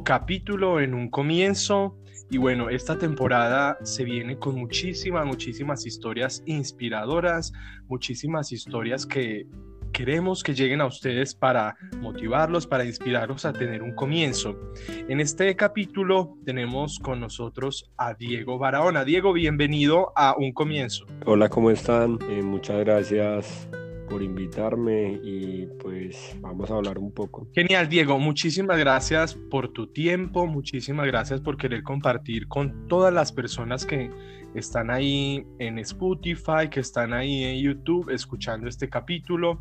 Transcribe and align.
capítulo 0.00 0.80
en 0.80 0.94
un 0.94 1.10
comienzo. 1.10 1.98
Y 2.30 2.38
bueno, 2.38 2.70
esta 2.70 2.96
temporada 2.96 3.76
se 3.82 4.04
viene 4.04 4.38
con 4.38 4.54
muchísimas, 4.54 5.26
muchísimas 5.26 5.84
historias 5.84 6.42
inspiradoras, 6.46 7.52
muchísimas 7.88 8.52
historias 8.52 9.04
que 9.04 9.46
queremos 9.92 10.42
que 10.42 10.54
lleguen 10.54 10.80
a 10.80 10.86
ustedes 10.86 11.34
para 11.34 11.76
motivarlos, 12.00 12.66
para 12.66 12.86
inspirarlos 12.86 13.44
a 13.44 13.52
tener 13.52 13.82
un 13.82 13.94
comienzo. 13.94 14.56
En 15.08 15.20
este 15.20 15.54
capítulo 15.54 16.38
tenemos 16.46 16.98
con 16.98 17.20
nosotros 17.20 17.90
a 17.98 18.14
Diego 18.14 18.58
Barahona. 18.58 19.04
Diego, 19.04 19.34
bienvenido 19.34 20.12
a 20.16 20.34
Un 20.38 20.52
Comienzo. 20.52 21.04
Hola, 21.26 21.50
¿cómo 21.50 21.70
están? 21.70 22.18
Eh, 22.30 22.42
muchas 22.42 22.78
gracias 22.78 23.68
por 24.12 24.22
invitarme 24.22 25.18
y 25.24 25.66
pues 25.80 26.36
vamos 26.40 26.70
a 26.70 26.74
hablar 26.74 26.98
un 26.98 27.12
poco. 27.12 27.48
Genial, 27.54 27.88
Diego. 27.88 28.18
Muchísimas 28.18 28.76
gracias 28.78 29.34
por 29.50 29.72
tu 29.72 29.86
tiempo, 29.86 30.46
muchísimas 30.46 31.06
gracias 31.06 31.40
por 31.40 31.56
querer 31.56 31.82
compartir 31.82 32.46
con 32.46 32.86
todas 32.88 33.12
las 33.12 33.32
personas 33.32 33.86
que 33.86 34.10
están 34.54 34.90
ahí 34.90 35.46
en 35.58 35.78
Spotify, 35.78 36.68
que 36.70 36.80
están 36.80 37.14
ahí 37.14 37.42
en 37.42 37.62
YouTube 37.62 38.10
escuchando 38.10 38.68
este 38.68 38.86
capítulo. 38.90 39.58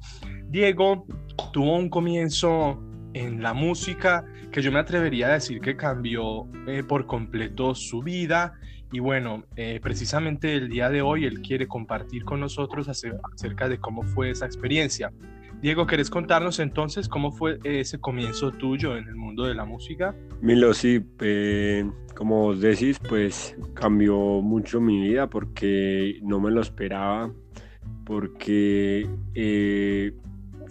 Diego 0.49 1.05
tuvo 1.53 1.77
un 1.77 1.89
comienzo 1.89 2.77
en 3.13 3.41
la 3.41 3.53
música 3.53 4.25
que 4.51 4.61
yo 4.61 4.69
me 4.69 4.79
atrevería 4.79 5.27
a 5.27 5.33
decir 5.33 5.61
que 5.61 5.77
cambió 5.77 6.45
eh, 6.67 6.83
por 6.83 7.05
completo 7.05 7.73
su 7.73 8.01
vida 8.01 8.59
y 8.91 8.99
bueno, 8.99 9.45
eh, 9.55 9.79
precisamente 9.81 10.53
el 10.53 10.69
día 10.69 10.89
de 10.89 11.01
hoy 11.01 11.25
él 11.25 11.41
quiere 11.41 11.67
compartir 11.67 12.25
con 12.25 12.39
nosotros 12.39 12.89
acerca 12.89 13.69
de 13.69 13.79
cómo 13.79 14.03
fue 14.03 14.31
esa 14.31 14.45
experiencia. 14.45 15.11
Diego, 15.61 15.85
¿querés 15.85 16.09
contarnos 16.09 16.59
entonces 16.59 17.07
cómo 17.07 17.31
fue 17.31 17.59
ese 17.63 17.99
comienzo 17.99 18.51
tuyo 18.51 18.97
en 18.97 19.07
el 19.07 19.15
mundo 19.15 19.45
de 19.45 19.53
la 19.53 19.63
música? 19.63 20.15
Milo, 20.41 20.73
sí, 20.73 21.05
eh, 21.19 21.89
como 22.15 22.41
vos 22.41 22.61
decís, 22.61 22.99
pues 23.07 23.55
cambió 23.75 24.17
mucho 24.41 24.81
mi 24.81 24.99
vida 24.99 25.29
porque 25.29 26.19
no 26.23 26.39
me 26.39 26.49
lo 26.49 26.61
esperaba, 26.61 27.31
porque 28.05 29.07
eh, 29.35 30.13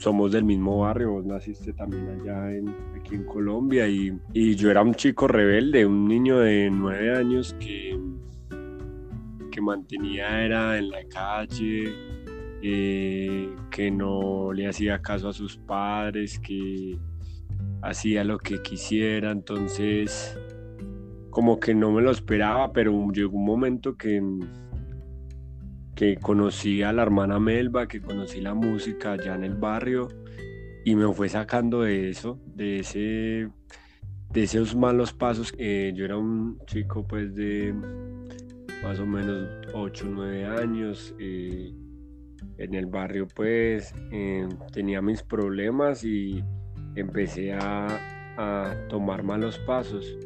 somos 0.00 0.32
del 0.32 0.44
mismo 0.44 0.78
barrio, 0.78 1.12
vos 1.12 1.26
naciste 1.26 1.74
también 1.74 2.08
allá 2.08 2.52
en, 2.52 2.74
aquí 2.98 3.16
en 3.16 3.24
Colombia 3.24 3.86
y, 3.86 4.18
y, 4.32 4.54
yo 4.54 4.70
era 4.70 4.82
un 4.82 4.94
chico 4.94 5.28
rebelde, 5.28 5.84
un 5.84 6.08
niño 6.08 6.38
de 6.38 6.70
nueve 6.70 7.14
años 7.14 7.54
que, 7.60 8.00
que 9.50 9.60
mantenía 9.60 10.42
era 10.42 10.78
en 10.78 10.90
la 10.90 11.04
calle, 11.04 11.92
eh, 12.62 13.54
que 13.70 13.90
no 13.90 14.52
le 14.54 14.68
hacía 14.68 15.02
caso 15.02 15.28
a 15.28 15.32
sus 15.34 15.58
padres, 15.58 16.38
que 16.38 16.98
hacía 17.82 18.24
lo 18.24 18.38
que 18.38 18.62
quisiera, 18.62 19.30
entonces 19.30 20.38
como 21.28 21.60
que 21.60 21.74
no 21.74 21.92
me 21.92 22.00
lo 22.00 22.10
esperaba, 22.10 22.72
pero 22.72 23.10
llegó 23.12 23.36
un 23.36 23.44
momento 23.44 23.96
que 23.96 24.20
que 26.00 26.16
conocí 26.16 26.82
a 26.82 26.94
la 26.94 27.02
hermana 27.02 27.38
Melba, 27.38 27.86
que 27.86 28.00
conocí 28.00 28.40
la 28.40 28.54
música 28.54 29.12
allá 29.12 29.34
en 29.34 29.44
el 29.44 29.54
barrio 29.54 30.08
y 30.82 30.94
me 30.94 31.12
fue 31.12 31.28
sacando 31.28 31.82
de 31.82 32.08
eso, 32.08 32.40
de 32.54 32.78
ese 32.78 33.50
de 34.32 34.42
esos 34.42 34.74
malos 34.74 35.12
pasos. 35.12 35.52
Eh, 35.58 35.92
yo 35.94 36.06
era 36.06 36.16
un 36.16 36.58
chico 36.64 37.06
pues 37.06 37.34
de 37.34 37.74
más 38.82 38.98
o 38.98 39.04
menos 39.04 39.46
8 39.74 40.06
o 40.06 40.10
9 40.10 40.46
años. 40.46 41.14
Eh, 41.18 41.70
en 42.56 42.74
el 42.74 42.86
barrio 42.86 43.28
pues 43.28 43.94
eh, 44.10 44.48
tenía 44.72 45.02
mis 45.02 45.22
problemas 45.22 46.02
y 46.02 46.42
empecé 46.94 47.52
a, 47.52 47.88
a 48.38 48.88
tomar 48.88 49.22
malos 49.22 49.58
pasos. 49.66 50.16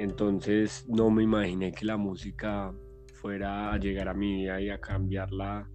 Entonces 0.00 0.84
no 0.88 1.08
me 1.08 1.22
imaginé 1.22 1.70
que 1.70 1.84
la 1.84 1.96
música 1.96 2.74
fuera 3.20 3.72
a 3.72 3.78
llegar 3.78 4.08
a 4.08 4.14
mi 4.14 4.42
vida 4.42 4.60
y 4.60 4.70
a 4.70 4.80
cambiarla 4.80 5.68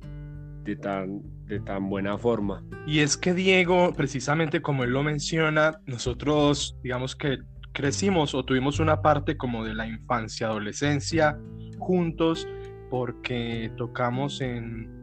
de 0.63 0.75
tan, 0.75 1.21
de 1.45 1.59
tan 1.59 1.89
buena 1.89 2.17
forma. 2.17 2.63
Y 2.87 2.99
es 2.99 3.17
que 3.17 3.33
Diego, 3.33 3.93
precisamente 3.93 4.61
como 4.61 4.83
él 4.83 4.91
lo 4.91 5.03
menciona, 5.03 5.79
nosotros 5.85 6.77
digamos 6.81 7.15
que 7.15 7.39
crecimos 7.73 8.33
o 8.33 8.45
tuvimos 8.45 8.79
una 8.79 9.01
parte 9.01 9.35
como 9.35 9.65
de 9.65 9.73
la 9.73 9.87
infancia, 9.87 10.47
adolescencia 10.47 11.37
juntos, 11.79 12.47
porque 12.89 13.71
tocamos 13.77 14.39
en 14.39 15.02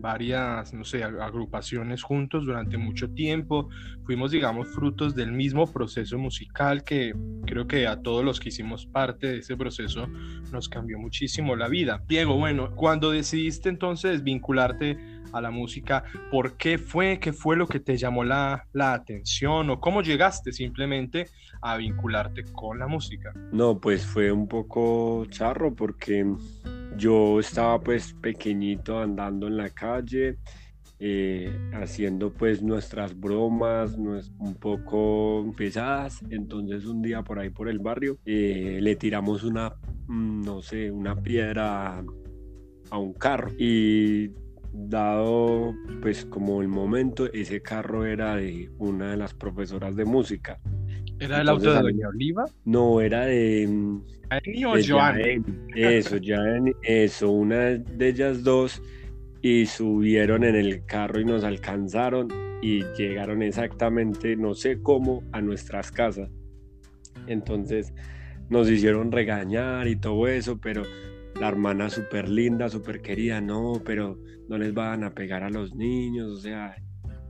varias, 0.00 0.72
no 0.74 0.84
sé, 0.84 1.02
agrupaciones 1.04 2.02
juntos 2.02 2.44
durante 2.46 2.76
mucho 2.76 3.10
tiempo. 3.10 3.68
Fuimos, 4.04 4.30
digamos, 4.30 4.68
frutos 4.68 5.14
del 5.14 5.32
mismo 5.32 5.66
proceso 5.72 6.18
musical 6.18 6.84
que 6.84 7.14
creo 7.46 7.66
que 7.66 7.86
a 7.86 8.02
todos 8.02 8.24
los 8.24 8.40
que 8.40 8.48
hicimos 8.48 8.86
parte 8.86 9.28
de 9.28 9.38
ese 9.38 9.56
proceso 9.56 10.08
nos 10.52 10.68
cambió 10.68 10.98
muchísimo 10.98 11.56
la 11.56 11.68
vida. 11.68 12.02
Diego, 12.06 12.36
bueno, 12.36 12.74
cuando 12.74 13.10
decidiste 13.10 13.68
entonces 13.68 14.22
vincularte 14.22 14.98
a 15.32 15.40
la 15.40 15.50
música, 15.50 16.04
¿por 16.30 16.56
qué 16.56 16.78
fue? 16.78 17.18
¿Qué 17.18 17.32
fue 17.32 17.56
lo 17.56 17.66
que 17.66 17.80
te 17.80 17.96
llamó 17.96 18.24
la, 18.24 18.66
la 18.72 18.94
atención? 18.94 19.70
¿O 19.70 19.80
cómo 19.80 20.02
llegaste 20.02 20.52
simplemente 20.52 21.28
a 21.60 21.76
vincularte 21.76 22.44
con 22.52 22.78
la 22.78 22.86
música? 22.86 23.32
No, 23.52 23.78
pues 23.80 24.06
fue 24.06 24.30
un 24.30 24.46
poco 24.46 25.26
charro 25.30 25.74
porque 25.74 26.24
yo 26.96 27.40
estaba 27.40 27.80
pues 27.80 28.14
pequeñito 28.14 28.98
andando 28.98 29.46
en 29.46 29.56
la 29.56 29.70
calle, 29.70 30.38
eh, 30.98 31.52
haciendo 31.72 32.32
pues 32.32 32.62
nuestras 32.62 33.18
bromas 33.18 33.96
un 33.96 34.54
poco 34.54 35.52
pesadas. 35.56 36.20
Entonces 36.30 36.86
un 36.86 37.02
día 37.02 37.22
por 37.22 37.38
ahí 37.38 37.50
por 37.50 37.68
el 37.68 37.78
barrio 37.78 38.18
eh, 38.24 38.78
le 38.80 38.96
tiramos 38.96 39.44
una, 39.44 39.74
mm, 40.06 40.42
no 40.42 40.62
sé, 40.62 40.90
una 40.90 41.16
piedra 41.16 42.02
a 42.90 42.98
un 42.98 43.14
carro 43.14 43.50
y 43.58 44.30
dado 44.72 45.72
pues 46.02 46.24
como 46.24 46.60
el 46.60 46.68
momento 46.68 47.32
ese 47.32 47.62
carro 47.62 48.04
era 48.04 48.36
de 48.36 48.70
una 48.78 49.12
de 49.12 49.16
las 49.16 49.32
profesoras 49.32 49.94
de 49.94 50.04
música 50.04 50.60
¿Era 51.20 51.40
el 51.40 51.48
auto 51.48 51.72
de 51.72 51.82
Doña 51.82 52.08
Oliva? 52.08 52.44
No, 52.64 53.00
era 53.00 53.26
de. 53.26 53.64
¿Ani 54.30 54.64
o 54.64 54.74
Joan? 54.86 55.20
Eso, 55.74 56.16
ya 56.16 56.38
eso, 56.82 57.30
una 57.30 57.70
de 57.70 58.08
ellas 58.08 58.42
dos. 58.42 58.82
Y 59.42 59.66
subieron 59.66 60.42
en 60.42 60.56
el 60.56 60.86
carro 60.86 61.20
y 61.20 61.24
nos 61.26 61.44
alcanzaron 61.44 62.28
y 62.62 62.82
llegaron 62.96 63.42
exactamente, 63.42 64.36
no 64.36 64.54
sé 64.54 64.80
cómo, 64.80 65.22
a 65.32 65.42
nuestras 65.42 65.92
casas. 65.92 66.30
Entonces 67.26 67.92
nos 68.48 68.70
hicieron 68.70 69.12
regañar 69.12 69.86
y 69.86 69.96
todo 69.96 70.28
eso, 70.28 70.58
pero 70.58 70.82
la 71.38 71.48
hermana 71.48 71.90
súper 71.90 72.28
linda, 72.28 72.70
súper 72.70 73.02
querida, 73.02 73.40
no, 73.40 73.82
pero 73.84 74.18
no 74.48 74.56
les 74.56 74.72
van 74.72 75.04
a 75.04 75.14
pegar 75.14 75.42
a 75.42 75.50
los 75.50 75.74
niños, 75.74 76.30
o 76.30 76.36
sea, 76.36 76.74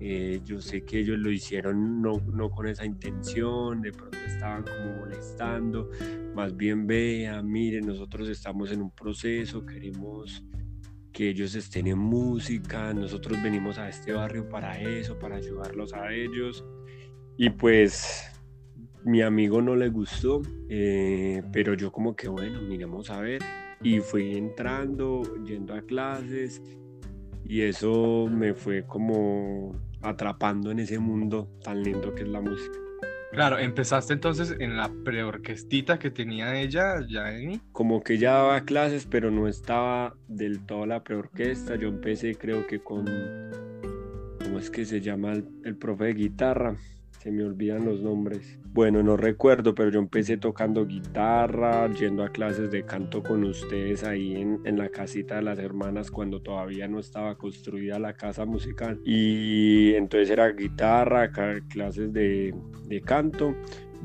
eh, 0.07 0.43
yo 0.45 0.61
sé 0.61 0.85
que 0.85 0.99
ellos 0.99 1.19
lo 1.19 1.31
hicieron 1.31 2.03
no, 2.03 2.21
no, 2.31 2.51
con 2.51 2.67
esa 2.67 2.85
intención, 2.85 3.81
de 3.81 3.91
pronto 3.91 4.19
estaban 4.27 4.63
como 4.63 4.99
molestando, 5.01 5.89
más 6.35 6.55
bien 6.55 6.87
vean, 6.87 7.51
miren, 7.51 7.87
nosotros 7.87 8.29
estamos 8.29 8.71
en 8.71 8.83
un 8.83 8.91
proceso, 8.91 9.65
queremos 9.65 10.45
que 11.11 11.31
ellos 11.31 11.55
estén 11.55 11.87
en 11.87 11.99
música, 11.99 12.93
nosotros 12.93 13.43
venimos 13.43 13.79
a 13.79 13.89
este 13.89 14.13
barrio 14.13 14.47
para 14.47 14.79
eso, 14.79 15.19
para 15.19 15.37
ayudarlos 15.37 15.95
a 15.95 16.13
ellos. 16.13 16.63
Y 17.39 17.49
pues 17.49 18.31
mi 19.05 19.23
amigo 19.23 19.63
no 19.63 19.75
le 19.75 19.89
gustó, 19.89 20.43
eh, 20.69 21.43
pero 21.51 21.73
yo 21.73 21.91
como 21.91 22.15
que 22.15 22.29
bueno, 22.29 22.61
miremos 22.61 23.09
a 23.09 23.23
ver. 23.23 23.41
Y 23.83 24.01
fui 24.01 24.37
entrando, 24.37 25.23
yendo 25.47 25.73
a 25.73 25.81
clases 25.81 26.61
y 27.47 27.63
eso 27.63 28.27
me 28.31 28.55
fue 28.55 28.85
como 28.87 29.73
atrapando 30.05 30.71
en 30.71 30.79
ese 30.81 30.99
mundo 30.99 31.49
tan 31.63 31.83
lindo 31.83 32.15
que 32.15 32.23
es 32.23 32.29
la 32.29 32.41
música. 32.41 32.79
Claro, 33.33 33.59
empezaste 33.59 34.13
entonces 34.13 34.55
en 34.61 34.77
la 34.77 34.93
preorquestita 35.05 35.99
que 35.99 36.13
tenía 36.13 36.61
ella, 36.61 37.05
Jenny. 37.09 37.61
Como 37.73 38.01
que 38.05 38.17
ya 38.17 38.35
daba 38.35 38.61
clases, 38.61 39.07
pero 39.11 39.33
no 39.33 39.49
estaba 39.49 40.15
del 40.29 40.65
todo 40.65 40.87
la 40.87 41.03
preorquesta. 41.03 41.75
Yo 41.75 41.89
empecé 41.89 42.37
creo 42.37 42.65
que 42.69 42.79
con, 42.79 43.05
¿cómo 44.41 44.61
es 44.61 44.71
que 44.71 44.85
se 44.85 45.01
llama 45.01 45.33
el, 45.33 45.49
el 45.65 45.77
profe 45.77 46.05
de 46.05 46.15
guitarra? 46.15 46.77
Se 47.25 47.31
me 47.31 47.43
olvidan 47.43 47.87
los 47.87 48.03
nombres. 48.03 48.59
Bueno, 48.75 49.03
no 49.03 49.17
recuerdo, 49.17 49.75
pero 49.75 49.89
yo 49.89 49.99
empecé 49.99 50.37
tocando 50.37 50.85
guitarra, 50.85 51.91
yendo 51.91 52.23
a 52.23 52.29
clases 52.29 52.71
de 52.71 52.85
canto 52.85 53.23
con 53.23 53.45
ustedes 53.45 54.05
ahí 54.05 54.37
en, 54.37 54.61
en 54.67 54.77
la 54.77 54.91
casita 54.91 55.37
de 55.37 55.43
las 55.43 55.59
hermanas 55.59 56.11
cuando 56.11 56.43
todavía 56.43 56.87
no 56.87 57.01
estaba 57.01 57.39
construida 57.39 57.99
la 57.99 58.13
casa 58.13 58.45
musical. 58.45 59.01
Y 59.07 59.95
entonces 59.95 60.29
era 60.29 60.53
guitarra, 60.53 61.33
clases 61.67 62.13
de, 62.13 62.55
de 62.89 63.01
canto. 63.01 63.55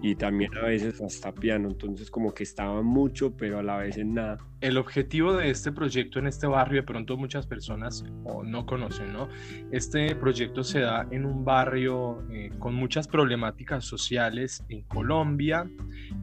Y 0.02 0.16
también 0.16 0.56
a 0.58 0.62
veces 0.62 1.02
hasta 1.02 1.34
piano, 1.34 1.70
entonces 1.70 2.10
como 2.10 2.34
que 2.34 2.44
estaba 2.44 2.82
mucho, 2.82 3.36
pero 3.36 3.60
a 3.60 3.64
la 3.64 3.78
vez 3.78 3.98
en 3.98 4.14
nada. 4.14 4.38
El 4.62 4.78
objetivo 4.78 5.34
de 5.34 5.50
este 5.50 5.72
proyecto 5.72 6.20
en 6.20 6.28
este 6.28 6.48
barrio, 6.48 6.82
de 6.82 6.88
pronto 6.88 7.18
muchas 7.18 7.48
personas 7.48 8.04
o 8.26 8.44
no 8.44 8.66
conocen, 8.66 9.14
¿no? 9.14 9.30
Este 9.72 10.16
proyecto 10.16 10.64
se 10.64 10.82
da 10.82 11.08
en 11.12 11.26
un 11.26 11.46
barrio 11.46 12.24
eh, 12.32 12.52
con 12.60 12.76
muchas 12.76 13.08
problemáticas 13.08 13.86
sociales 13.86 14.64
en 14.70 14.84
Colombia 14.84 15.70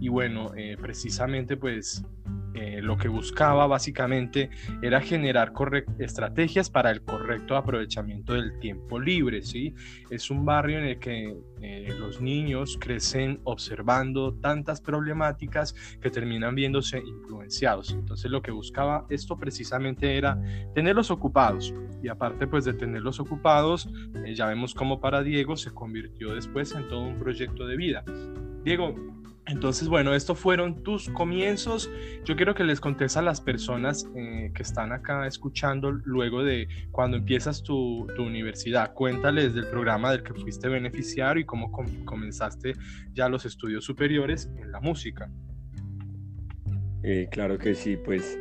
y 0.00 0.08
bueno, 0.08 0.52
eh, 0.56 0.76
precisamente 0.80 1.56
pues 1.56 2.04
eh, 2.56 2.80
lo 2.82 2.96
que 2.96 3.08
buscaba 3.08 3.66
básicamente 3.66 4.50
era 4.80 5.00
generar 5.00 5.52
estrategias 5.98 6.70
para 6.70 6.90
el 6.90 7.02
correcto 7.02 7.56
aprovechamiento 7.56 8.32
del 8.32 8.58
tiempo 8.58 8.98
libre, 8.98 9.42
¿sí? 9.42 9.74
Es 10.10 10.30
un 10.30 10.44
barrio 10.44 10.78
en 10.78 10.84
el 10.84 10.98
que 10.98 11.36
eh, 11.60 11.94
los 11.98 12.20
niños 12.20 12.78
crecen 12.80 13.40
observando 13.44 14.34
tantas 14.34 14.80
problemáticas 14.80 15.74
que 16.00 16.10
terminan 16.10 16.54
viéndose 16.54 16.98
influenciados. 16.98 17.92
Entonces 17.92 18.30
lo 18.30 18.40
que 18.40 18.50
buscaba 18.50 19.06
esto 19.10 19.36
precisamente 19.36 20.16
era 20.16 20.40
tenerlos 20.74 21.10
ocupados 21.10 21.74
y 22.02 22.08
aparte 22.08 22.46
pues 22.46 22.64
de 22.64 22.72
tenerlos 22.72 23.20
ocupados, 23.20 23.88
eh, 24.24 24.34
ya 24.34 24.46
vemos 24.46 24.74
cómo 24.74 25.00
para 25.00 25.22
Diego 25.22 25.56
se 25.56 25.72
convirtió 25.72 26.34
después 26.34 26.72
en 26.74 26.88
todo 26.88 27.02
un 27.02 27.18
proyecto 27.18 27.66
de 27.66 27.76
vida. 27.76 28.04
Diego, 28.64 28.94
entonces, 29.46 29.88
bueno, 29.88 30.12
estos 30.12 30.38
fueron 30.38 30.82
tus 30.82 31.08
comienzos. 31.10 31.88
Yo 32.24 32.34
quiero 32.34 32.54
que 32.54 32.64
les 32.64 32.80
contes 32.80 33.16
a 33.16 33.22
las 33.22 33.40
personas 33.40 34.08
eh, 34.16 34.50
que 34.52 34.62
están 34.62 34.90
acá 34.90 35.26
escuchando 35.26 35.92
luego 35.92 36.42
de 36.42 36.68
cuando 36.90 37.16
empiezas 37.16 37.62
tu, 37.62 38.06
universidad. 38.18 38.92
Cuéntales 38.92 39.54
del 39.54 39.68
programa 39.68 40.10
del 40.10 40.24
que 40.24 40.34
fuiste 40.34 40.68
beneficiario 40.68 41.42
y 41.42 41.46
cómo 41.46 41.70
comenzaste 42.04 42.72
ya 43.12 43.28
los 43.28 43.44
estudios 43.44 43.84
superiores 43.84 44.50
en 44.58 44.72
la 44.72 44.80
música. 44.80 45.30
Eh, 47.04 47.28
claro 47.30 47.56
que 47.56 47.76
sí, 47.76 47.96
pues 47.96 48.36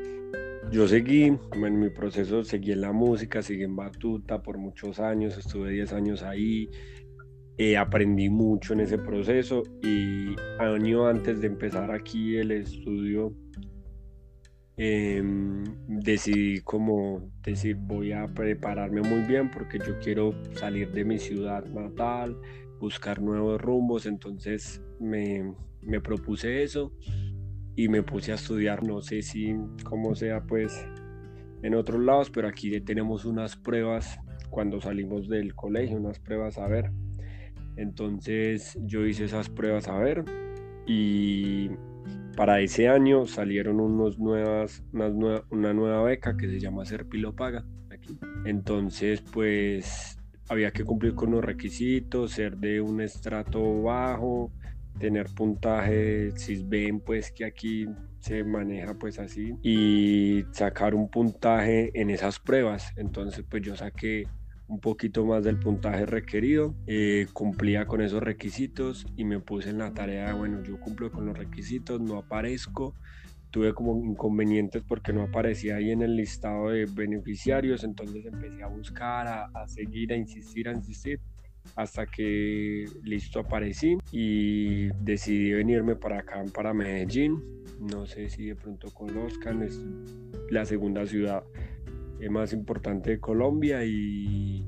yo 0.71 0.87
seguí, 0.87 1.25
en 1.25 1.79
mi 1.79 1.89
proceso 1.89 2.43
seguí 2.43 2.71
en 2.71 2.81
la 2.81 2.91
música, 2.91 3.43
seguí 3.43 3.63
en 3.63 3.75
Batuta 3.75 4.41
por 4.41 4.57
muchos 4.57 4.99
años, 4.99 5.37
estuve 5.37 5.69
10 5.69 5.93
años 5.93 6.23
ahí, 6.23 6.69
eh, 7.57 7.77
aprendí 7.77 8.29
mucho 8.29 8.73
en 8.73 8.81
ese 8.81 8.97
proceso 8.97 9.63
y 9.81 10.35
año 10.59 11.07
antes 11.07 11.39
de 11.39 11.47
empezar 11.47 11.89
aquí 11.89 12.35
el 12.35 12.51
estudio 12.51 13.33
em, 14.75 15.63
decidí 15.87 16.59
como 16.59 17.31
decir 17.43 17.77
voy 17.77 18.11
a 18.11 18.27
prepararme 18.27 19.01
muy 19.01 19.21
bien 19.21 19.49
porque 19.49 19.79
yo 19.79 19.97
quiero 19.99 20.35
salir 20.55 20.91
de 20.91 21.05
mi 21.05 21.17
ciudad 21.17 21.65
natal, 21.67 22.37
buscar 22.79 23.21
nuevos 23.21 23.61
rumbos, 23.61 24.05
entonces 24.05 24.81
me, 24.99 25.53
me 25.81 26.01
propuse 26.01 26.61
eso 26.61 26.91
y 27.77 27.87
me 27.87 28.03
puse 28.03 28.33
a 28.33 28.35
estudiar, 28.35 28.83
no 28.83 29.01
sé 29.01 29.21
si 29.21 29.55
como 29.85 30.13
sea 30.15 30.43
pues 30.43 30.85
en 31.63 31.73
otros 31.73 32.03
lados, 32.03 32.29
pero 32.29 32.49
aquí 32.49 32.81
tenemos 32.81 33.23
unas 33.23 33.55
pruebas 33.55 34.19
cuando 34.49 34.81
salimos 34.81 35.29
del 35.29 35.55
colegio, 35.55 35.97
unas 35.97 36.19
pruebas 36.19 36.57
a 36.57 36.67
ver 36.67 36.91
entonces 37.77 38.77
yo 38.81 39.05
hice 39.05 39.25
esas 39.25 39.49
pruebas 39.49 39.87
a 39.87 39.97
ver 39.97 40.23
y 40.85 41.69
para 42.35 42.59
ese 42.59 42.87
año 42.89 43.25
salieron 43.25 43.79
unos 43.79 44.19
nuevas, 44.19 44.83
una, 44.91 45.73
nueva, 45.73 46.03
beca 46.03 46.35
que 46.35 46.47
se 46.47 46.59
llama 46.59 46.85
Serpilo 46.85 47.33
Paga. 47.35 47.65
Aquí. 47.89 48.19
Entonces 48.45 49.21
pues 49.21 50.17
había 50.49 50.71
que 50.71 50.83
cumplir 50.83 51.15
con 51.15 51.31
los 51.31 51.43
requisitos, 51.43 52.31
ser 52.31 52.57
de 52.57 52.81
un 52.81 53.01
estrato 53.01 53.81
bajo, 53.83 54.51
tener 54.99 55.27
puntaje 55.33 56.31
ven 56.65 56.99
pues 56.99 57.31
que 57.31 57.45
aquí 57.45 57.87
se 58.19 58.43
maneja 58.43 58.93
pues 58.95 59.19
así 59.19 59.53
y 59.61 60.45
sacar 60.51 60.95
un 60.95 61.09
puntaje 61.09 61.91
en 61.99 62.09
esas 62.09 62.39
pruebas. 62.39 62.91
Entonces 62.97 63.45
pues 63.49 63.63
yo 63.63 63.75
saqué 63.75 64.27
un 64.67 64.79
poquito 64.79 65.25
más 65.25 65.43
del 65.43 65.59
puntaje 65.59 66.05
requerido, 66.05 66.73
eh, 66.87 67.27
cumplía 67.33 67.85
con 67.85 68.01
esos 68.01 68.21
requisitos 68.21 69.05
y 69.15 69.23
me 69.23 69.39
puse 69.39 69.69
en 69.69 69.77
la 69.77 69.93
tarea, 69.93 70.33
bueno, 70.33 70.63
yo 70.63 70.79
cumplo 70.79 71.11
con 71.11 71.25
los 71.25 71.37
requisitos, 71.37 72.01
no 72.01 72.17
aparezco, 72.17 72.95
tuve 73.51 73.73
como 73.73 73.95
inconvenientes 74.03 74.83
porque 74.87 75.13
no 75.13 75.23
aparecía 75.23 75.77
ahí 75.77 75.91
en 75.91 76.01
el 76.01 76.15
listado 76.15 76.69
de 76.69 76.85
beneficiarios, 76.85 77.83
entonces 77.83 78.25
empecé 78.25 78.63
a 78.63 78.67
buscar, 78.67 79.27
a, 79.27 79.45
a 79.53 79.67
seguir, 79.67 80.11
a 80.11 80.17
insistir, 80.17 80.67
a 80.67 80.73
insistir 80.73 81.19
hasta 81.75 82.05
que 82.05 82.85
listo 83.03 83.39
aparecí 83.39 83.97
y 84.11 84.87
decidí 85.03 85.53
venirme 85.53 85.95
para 85.95 86.19
acá, 86.19 86.43
para 86.53 86.73
Medellín. 86.73 87.41
No 87.79 88.05
sé 88.05 88.29
si 88.29 88.47
de 88.47 88.55
pronto 88.55 88.89
conozcan, 88.91 89.63
es 89.63 89.81
la 90.49 90.65
segunda 90.65 91.05
ciudad 91.05 91.43
más 92.29 92.53
importante 92.53 93.11
de 93.11 93.19
Colombia 93.19 93.83
y 93.85 94.65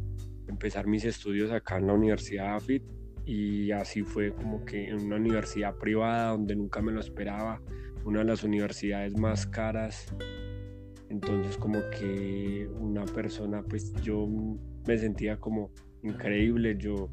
empezar 0.48 0.88
mis 0.88 1.06
estudios 1.06 1.52
acá 1.52 1.78
en 1.78 1.88
la 1.88 1.94
Universidad 1.94 2.56
AFIT 2.56 2.84
y 3.26 3.72
así 3.72 4.04
fue 4.04 4.34
como 4.34 4.64
que 4.64 4.88
en 4.88 5.02
una 5.06 5.18
universidad 5.18 5.76
privada 5.76 6.32
donde 6.32 6.56
nunca 6.56 6.82
me 6.82 6.94
lo 6.94 7.02
esperaba, 7.02 7.62
una 8.06 8.20
de 8.20 8.26
las 8.26 8.44
universidades 8.44 9.18
más 9.18 9.46
caras. 9.46 10.14
Entonces 11.10 11.58
como 11.58 11.80
que 11.90 12.70
una 12.80 13.06
persona, 13.06 13.62
pues 13.64 13.94
yo 14.02 14.28
me 14.88 14.98
sentía 14.98 15.38
como 15.38 15.72
increíble, 16.04 16.78
yo 16.78 17.10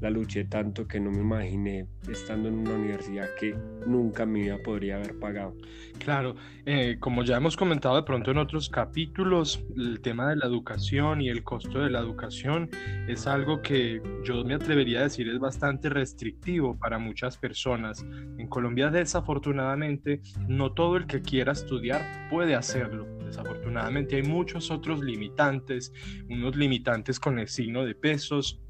la 0.00 0.10
luché 0.10 0.44
tanto 0.44 0.86
que 0.86 1.00
no 1.00 1.10
me 1.10 1.20
imaginé 1.20 1.86
estando 2.10 2.48
en 2.48 2.58
una 2.58 2.74
universidad 2.74 3.28
que 3.38 3.54
nunca 3.86 4.26
mi 4.26 4.42
vida 4.42 4.58
podría 4.62 4.96
haber 4.96 5.18
pagado. 5.18 5.56
Claro, 5.98 6.36
eh, 6.66 6.96
como 7.00 7.24
ya 7.24 7.36
hemos 7.36 7.56
comentado 7.56 7.96
de 7.96 8.02
pronto 8.02 8.30
en 8.30 8.38
otros 8.38 8.68
capítulos, 8.68 9.64
el 9.76 10.00
tema 10.00 10.28
de 10.28 10.36
la 10.36 10.46
educación 10.46 11.20
y 11.20 11.28
el 11.28 11.42
costo 11.42 11.80
de 11.80 11.90
la 11.90 12.00
educación 12.00 12.70
es 13.08 13.26
algo 13.26 13.62
que 13.62 14.02
yo 14.24 14.44
me 14.44 14.54
atrevería 14.54 15.00
a 15.00 15.02
decir 15.04 15.28
es 15.28 15.38
bastante 15.38 15.88
restrictivo 15.88 16.78
para 16.78 16.98
muchas 16.98 17.38
personas. 17.38 18.04
En 18.38 18.48
Colombia 18.48 18.90
desafortunadamente 18.90 20.20
no 20.48 20.72
todo 20.72 20.96
el 20.96 21.06
que 21.06 21.22
quiera 21.22 21.52
estudiar 21.52 22.28
puede 22.28 22.54
hacerlo. 22.54 23.06
Desafortunadamente 23.24 24.16
hay 24.16 24.22
muchos 24.22 24.70
otros 24.70 25.02
limitantes, 25.02 25.92
unos 26.28 26.56
limitantes 26.56 27.18
con 27.18 27.38
el 27.38 27.48
signo 27.48 27.84
de 27.84 27.94
pesos 27.94 28.60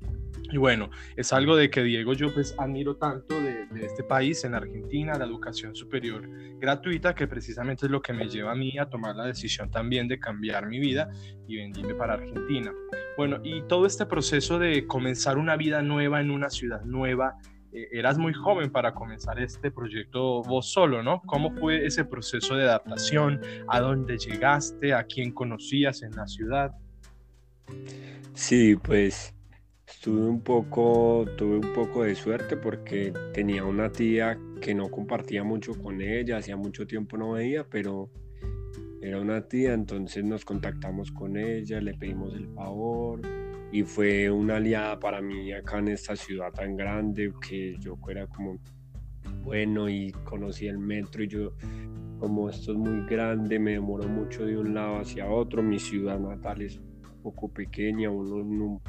y 0.55 0.57
bueno, 0.57 0.89
es 1.17 1.33
algo 1.33 1.57
de 1.57 1.69
que 1.69 1.83
Diego 1.83 2.13
yo 2.13 2.33
pues 2.33 2.55
admiro 2.59 2.95
tanto 2.95 3.35
de, 3.35 3.67
este 3.83 4.05
país, 4.05 4.45
en 4.45 4.55
Argentina, 4.55 5.19
la 5.19 5.25
educación 5.25 5.75
superior 5.75 6.29
gratuita, 6.61 7.13
que 7.13 7.27
precisamente 7.27 7.87
es 7.87 7.91
lo 7.91 8.01
que 8.01 8.13
me 8.13 8.29
lleva 8.29 8.53
a 8.53 8.55
mí 8.55 8.79
a 8.79 8.89
tomar 8.89 9.17
la 9.17 9.27
decisión 9.27 9.69
también 9.69 10.07
de 10.07 10.21
cambiar 10.21 10.69
mi 10.69 10.79
vida 10.79 11.11
y 11.49 11.57
venirme 11.57 11.97
para 11.97 12.15
Argentina. 12.15 12.73
Bueno, 13.17 13.41
y 13.43 13.63
todo 13.63 13.85
este 13.85 14.07
proceso 14.07 14.61
de 14.61 14.87
comenzar 14.87 15.39
una 15.39 15.57
vida 15.57 15.83
nueva 15.83 16.21
en 16.21 16.31
una 16.31 16.51
ciudad 16.51 16.83
nueva, 16.85 17.37
eh, 17.73 17.89
eras 17.91 18.17
muy 18.17 18.33
joven 18.33 18.71
para 18.71 18.95
comenzar 18.95 19.41
este 19.41 19.73
proyecto 19.73 20.41
vos 20.43 20.71
solo, 20.71 21.03
¿no? 21.03 21.21
¿Cómo 21.27 21.51
fue 21.57 21.85
ese 21.85 22.05
proceso 22.05 22.55
de 22.55 22.63
adaptación? 22.63 23.41
¿A 23.67 23.81
dónde 23.81 24.19
llegaste? 24.19 24.95
¿A 24.95 25.03
quién 25.03 25.33
conocías 25.33 26.05
en 26.05 26.15
la 26.15 26.29
ciudad? 26.29 26.71
Sí, 28.35 28.77
pues 28.77 29.35
Tuve 30.05 30.21
un 30.21 30.43
poco, 30.43 31.25
tuve 31.39 31.57
un 31.67 31.73
poco 31.73 32.03
de 32.03 32.15
suerte 32.15 32.59
porque 32.59 33.11
tenía 33.33 33.65
una 33.65 33.91
tía 33.91 34.39
que 34.61 34.75
no 34.75 34.91
compartía 34.91 35.45
mucho 35.45 35.73
con 35.83 36.03
ella, 36.03 36.37
hacía 36.37 36.59
mucho 36.59 36.87
tiempo 36.87 37.17
no 37.17 37.33
veía, 37.33 37.67
pero 37.67 38.11
era 39.01 39.19
una 39.19 39.49
tía, 39.49 39.73
entonces 39.73 40.23
nos 40.23 40.45
contactamos 40.45 41.11
con 41.11 41.39
ella, 41.39 41.81
le 41.81 41.95
pedimos 41.95 42.35
el 42.35 42.49
favor 42.49 43.23
y 43.73 43.83
fue 43.83 44.31
una 44.31 44.57
aliada 44.57 45.01
para 45.01 45.23
mí 45.23 45.51
acá 45.55 45.79
en 45.79 45.89
esta 45.89 46.15
ciudad 46.15 46.53
tan 46.53 46.77
grande 46.77 47.33
que 47.41 47.75
yo 47.79 47.97
era 48.11 48.27
como 48.27 48.61
bueno 49.43 49.89
y 49.89 50.13
conocí 50.25 50.67
el 50.67 50.77
metro 50.77 51.25
y 51.25 51.29
yo 51.29 51.55
como 52.19 52.51
esto 52.51 52.73
es 52.73 52.79
muy 52.79 53.07
grande 53.07 53.59
me 53.59 53.71
demoró 53.71 54.07
mucho 54.07 54.45
de 54.45 54.59
un 54.59 54.75
lado 54.75 54.99
hacia 54.99 55.31
otro, 55.31 55.63
mi 55.63 55.79
ciudad 55.79 56.21
natal 56.21 56.61
es 56.61 56.77
un 56.77 57.23
poco 57.23 57.49
pequeña, 57.49 58.11
uno 58.11 58.83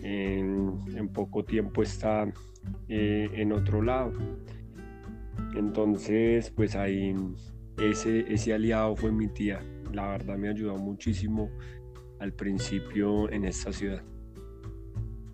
en, 0.00 1.08
poco 1.12 1.44
tiempo 1.44 1.82
está 1.82 2.32
eh, 2.88 3.28
en 3.32 3.52
otro 3.52 3.82
lado. 3.82 4.12
Entonces, 5.54 6.50
pues 6.50 6.74
ahí 6.76 7.14
ese, 7.78 8.32
ese 8.32 8.52
aliado 8.52 8.96
fue 8.96 9.12
mi 9.12 9.28
tía. 9.28 9.60
La 9.92 10.08
verdad 10.08 10.36
me 10.36 10.48
ayudó 10.48 10.76
muchísimo 10.76 11.50
al 12.20 12.32
principio 12.32 13.30
en 13.30 13.44
esta 13.44 13.72
ciudad. 13.72 14.02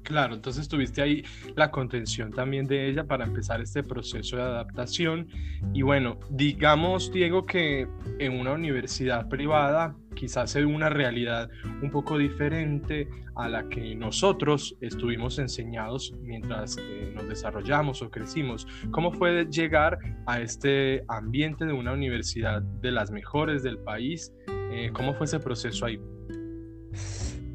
Claro, 0.02 0.35
entonces 0.35 0.68
tuviste 0.68 1.00
ahí 1.00 1.25
la 1.54 1.71
contención 1.71 2.32
también 2.32 2.66
de 2.66 2.88
ella 2.88 3.04
para 3.04 3.25
empezar 3.25 3.61
este 3.61 3.82
proceso 3.82 4.37
de 4.37 4.42
adaptación. 4.42 5.28
Y 5.73 5.82
bueno, 5.82 6.18
digamos, 6.30 7.12
Diego, 7.12 7.47
que 7.47 7.87
en 8.18 8.38
una 8.38 8.52
universidad 8.52 9.28
privada 9.28 9.94
quizás 10.14 10.50
se 10.50 10.61
ve 10.61 10.66
una 10.66 10.88
realidad 10.88 11.49
un 11.82 11.90
poco 11.90 12.18
diferente 12.18 13.09
a 13.37 13.49
la 13.49 13.68
que 13.68 13.94
nosotros 13.94 14.76
estuvimos 14.80 15.38
enseñados 15.38 16.12
mientras 16.21 16.76
eh, 16.78 17.12
nos 17.14 17.28
desarrollamos 17.28 18.02
o 18.02 18.11
crecimos. 18.11 18.66
¿Cómo 18.90 19.12
fue 19.12 19.47
llegar 19.47 19.99
a 20.26 20.40
este 20.40 21.04
ambiente 21.09 21.64
de 21.64 21.73
una 21.73 21.92
universidad 21.92 22.61
de 22.61 22.90
las 22.90 23.11
mejores 23.11 23.62
del 23.62 23.78
país? 23.78 24.32
Eh, 24.73 24.90
¿Cómo 24.92 25.14
fue 25.14 25.26
ese 25.26 25.38
proceso 25.38 25.87
ahí? 25.87 26.00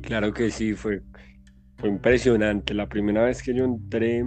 Claro 0.02 0.34
que 0.34 0.50
sí, 0.50 0.74
fue 0.74 1.02
fue 1.78 1.90
impresionante. 1.90 2.74
La 2.74 2.88
primera 2.88 3.24
vez 3.24 3.42
que 3.42 3.54
yo 3.54 3.66
entré, 3.66 4.24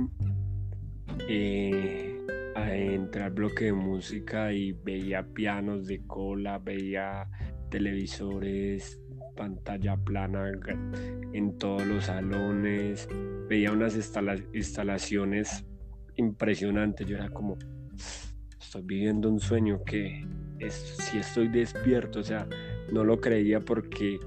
eh, 1.28 2.16
entré 2.56 3.22
al 3.22 3.32
bloque 3.32 3.66
de 3.66 3.72
música 3.72 4.52
y 4.52 4.72
veía 4.72 5.22
pianos 5.22 5.86
de 5.86 6.04
cola, 6.06 6.58
veía 6.58 7.28
televisores, 7.70 9.00
pantalla 9.36 9.96
plana 9.96 10.50
en 11.32 11.58
todos 11.58 11.86
los 11.86 12.04
salones, 12.04 13.08
veía 13.48 13.72
unas 13.72 13.96
instalaciones 14.52 15.64
impresionantes. 16.16 17.06
Yo 17.06 17.16
era 17.16 17.28
como, 17.30 17.56
estoy 18.60 18.82
viviendo 18.82 19.30
un 19.30 19.40
sueño 19.40 19.82
que 19.84 20.24
si 20.68 21.18
estoy 21.18 21.48
despierto, 21.48 22.20
o 22.20 22.22
sea, 22.22 22.46
no 22.92 23.04
lo 23.04 23.20
creía 23.20 23.60
porque, 23.60 24.18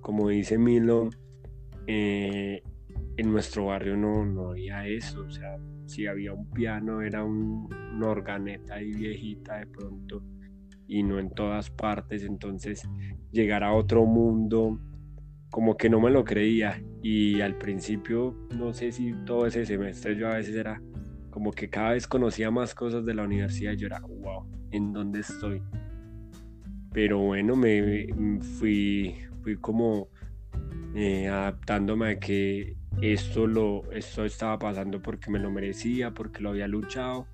como 0.00 0.28
dice 0.28 0.58
Milo, 0.58 1.08
eh, 1.86 2.62
en 3.16 3.32
nuestro 3.32 3.66
barrio 3.66 3.96
no, 3.96 4.24
no 4.24 4.50
había 4.50 4.86
eso, 4.86 5.22
o 5.22 5.30
sea, 5.30 5.58
si 5.86 6.06
había 6.06 6.32
un 6.32 6.48
piano 6.50 7.02
era 7.02 7.24
un, 7.24 7.68
una 7.94 8.08
organeta 8.08 8.74
ahí 8.74 8.92
viejita 8.92 9.58
de 9.58 9.66
pronto 9.66 10.22
y 10.86 11.02
no 11.02 11.18
en 11.18 11.30
todas 11.30 11.70
partes, 11.70 12.22
entonces 12.24 12.88
llegar 13.30 13.64
a 13.64 13.72
otro 13.72 14.04
mundo 14.04 14.80
como 15.50 15.76
que 15.76 15.90
no 15.90 16.00
me 16.00 16.10
lo 16.10 16.24
creía 16.24 16.82
y 17.02 17.40
al 17.40 17.56
principio 17.56 18.34
no 18.56 18.72
sé 18.72 18.92
si 18.92 19.12
todo 19.26 19.46
ese 19.46 19.66
semestre 19.66 20.16
yo 20.16 20.28
a 20.28 20.36
veces 20.36 20.56
era 20.56 20.80
como 21.30 21.50
que 21.50 21.68
cada 21.68 21.92
vez 21.92 22.06
conocía 22.06 22.50
más 22.50 22.74
cosas 22.74 23.04
de 23.04 23.14
la 23.14 23.24
universidad 23.24 23.72
y 23.72 23.76
yo 23.76 23.86
era 23.86 24.00
wow, 24.00 24.46
¿en 24.70 24.92
dónde 24.92 25.20
estoy? 25.20 25.62
Pero 26.92 27.18
bueno, 27.18 27.56
me 27.56 28.06
fui, 28.58 29.16
fui 29.42 29.56
como 29.56 30.08
eh, 30.94 31.28
adaptándome 31.28 32.10
a 32.10 32.18
que 32.18 32.76
esto, 33.00 33.46
lo, 33.46 33.90
esto 33.92 34.24
estaba 34.24 34.58
pasando 34.58 35.00
porque 35.00 35.30
me 35.30 35.38
lo 35.38 35.50
merecía, 35.50 36.12
porque 36.12 36.40
lo 36.40 36.50
había 36.50 36.68
luchado 36.68 37.26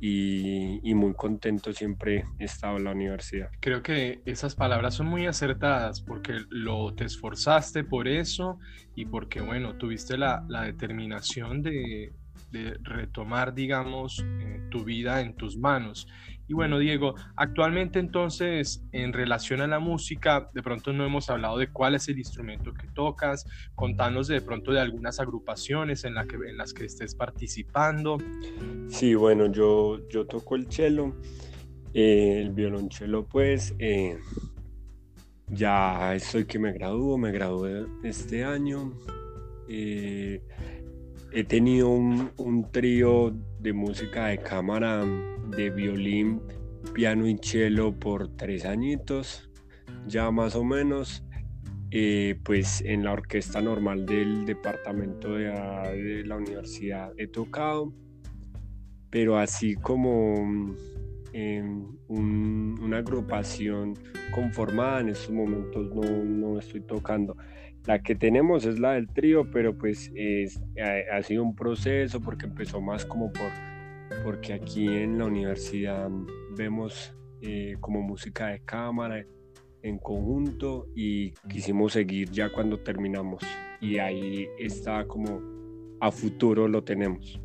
y, 0.00 0.80
y, 0.82 0.94
muy 0.94 1.14
contento 1.14 1.72
siempre 1.72 2.24
he 2.38 2.44
estado 2.44 2.76
en 2.76 2.84
la 2.84 2.92
universidad. 2.92 3.50
Creo 3.60 3.82
que 3.82 4.20
esas 4.26 4.54
palabras 4.54 4.94
son 4.94 5.06
muy 5.06 5.26
acertadas 5.26 6.02
porque 6.02 6.34
lo 6.50 6.94
te 6.94 7.04
esforzaste 7.04 7.84
por 7.84 8.06
eso 8.06 8.58
y 8.94 9.06
porque, 9.06 9.40
bueno, 9.40 9.76
tuviste 9.76 10.18
la, 10.18 10.44
la 10.48 10.62
determinación 10.62 11.62
de, 11.62 12.12
de, 12.50 12.78
retomar, 12.82 13.54
digamos, 13.54 14.24
eh, 14.40 14.60
tu 14.70 14.84
vida 14.84 15.20
en 15.20 15.34
tus 15.34 15.56
manos. 15.56 16.06
Y 16.48 16.54
bueno, 16.54 16.78
Diego, 16.78 17.14
actualmente 17.34 17.98
entonces, 17.98 18.84
en 18.92 19.12
relación 19.12 19.60
a 19.60 19.66
la 19.66 19.80
música, 19.80 20.48
de 20.52 20.62
pronto 20.62 20.92
no 20.92 21.04
hemos 21.04 21.28
hablado 21.28 21.58
de 21.58 21.72
cuál 21.72 21.96
es 21.96 22.08
el 22.08 22.18
instrumento 22.18 22.72
que 22.72 22.86
tocas, 22.88 23.44
contanos 23.74 24.28
de 24.28 24.40
pronto 24.40 24.72
de 24.72 24.80
algunas 24.80 25.18
agrupaciones 25.18 26.04
en, 26.04 26.14
la 26.14 26.26
que, 26.26 26.36
en 26.36 26.56
las 26.56 26.72
que 26.72 26.84
estés 26.84 27.14
participando. 27.14 28.18
Sí, 28.88 29.14
bueno, 29.14 29.50
yo, 29.50 30.08
yo 30.08 30.26
toco 30.26 30.54
el 30.54 30.70
cello, 30.70 31.16
eh, 31.94 32.42
el 32.42 32.50
violonchelo 32.50 33.26
pues, 33.26 33.74
eh, 33.78 34.18
ya 35.48 36.14
estoy 36.14 36.44
que 36.44 36.58
me 36.58 36.72
gradúo, 36.72 37.18
me 37.18 37.32
gradué 37.32 37.86
este 38.04 38.44
año. 38.44 38.92
Eh, 39.68 40.42
he 41.32 41.44
tenido 41.44 41.90
un, 41.90 42.66
trío 42.72 43.34
de 43.60 43.72
música 43.72 44.26
de 44.26 44.38
cámara 44.38 45.04
de 45.56 45.70
violín, 45.70 46.40
piano 46.94 47.26
y 47.26 47.36
cello 47.40 47.92
por 47.92 48.36
tres 48.36 48.64
añitos, 48.64 49.50
ya 50.06 50.30
más 50.30 50.54
o 50.54 50.64
menos. 50.64 51.22
Eh, 51.92 52.40
pues 52.42 52.80
en 52.80 53.04
la 53.04 53.12
orquesta 53.12 53.62
normal 53.62 54.06
del 54.06 54.44
departamento 54.44 55.34
de, 55.34 56.24
la 56.26 56.36
universidad 56.36 57.12
he 57.16 57.28
tocado, 57.28 57.92
pero 59.08 59.38
así 59.38 59.76
como 59.76 60.74
en 61.32 61.98
una 62.08 62.98
agrupación 62.98 63.94
conformada 64.34 65.00
en 65.00 65.10
estos 65.10 65.30
momentos 65.30 65.94
no, 65.94 66.24
no, 66.24 66.58
estoy 66.58 66.80
tocando. 66.80 67.36
La 67.86 68.02
que 68.02 68.14
tenemos 68.16 68.64
es 68.64 68.80
la 68.80 68.92
del 68.92 69.08
trío, 69.08 69.48
pero 69.50 69.76
pues 69.76 70.10
es, 70.14 70.60
ha, 71.12 71.22
sido 71.22 71.44
un 71.44 71.54
proceso 71.54 72.20
porque 72.20 72.46
empezó 72.46 72.80
más 72.80 73.04
como 73.04 73.32
por 73.32 73.50
porque 74.24 74.52
aquí 74.52 74.86
en 74.86 75.18
la 75.18 75.26
universidad 75.26 76.08
vemos 76.56 77.14
eh, 77.42 77.76
como 77.80 78.02
música 78.02 78.48
de 78.48 78.60
cámara 78.60 79.24
en 79.82 79.98
conjunto 79.98 80.88
y 80.94 81.32
quisimos 81.48 81.92
seguir 81.92 82.30
ya 82.30 82.50
cuando 82.50 82.78
terminamos 82.78 83.42
y 83.80 83.98
ahí 83.98 84.48
está 84.58 85.06
como 85.06 85.40
a 86.00 86.10
futuro 86.10 86.68
lo 86.68 86.82
tenemos. 86.82 87.40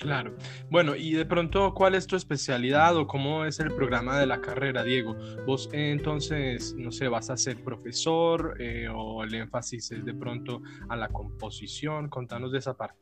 Claro. 0.00 0.34
Bueno, 0.70 0.96
y 0.96 1.12
de 1.12 1.26
pronto, 1.26 1.74
¿cuál 1.74 1.94
es 1.94 2.06
tu 2.06 2.16
especialidad 2.16 2.96
o 2.96 3.06
cómo 3.06 3.44
es 3.44 3.60
el 3.60 3.70
programa 3.74 4.18
de 4.18 4.24
la 4.24 4.40
carrera, 4.40 4.82
Diego? 4.82 5.14
Vos 5.46 5.68
entonces, 5.72 6.74
no 6.74 6.90
sé, 6.90 7.08
vas 7.08 7.28
a 7.28 7.36
ser 7.36 7.62
profesor 7.62 8.56
eh, 8.58 8.88
o 8.88 9.22
el 9.22 9.34
énfasis 9.34 9.92
es 9.92 10.04
de 10.06 10.14
pronto 10.14 10.62
a 10.88 10.96
la 10.96 11.08
composición. 11.08 12.08
Contanos 12.08 12.50
de 12.50 12.58
esa 12.58 12.74
parte. 12.78 12.98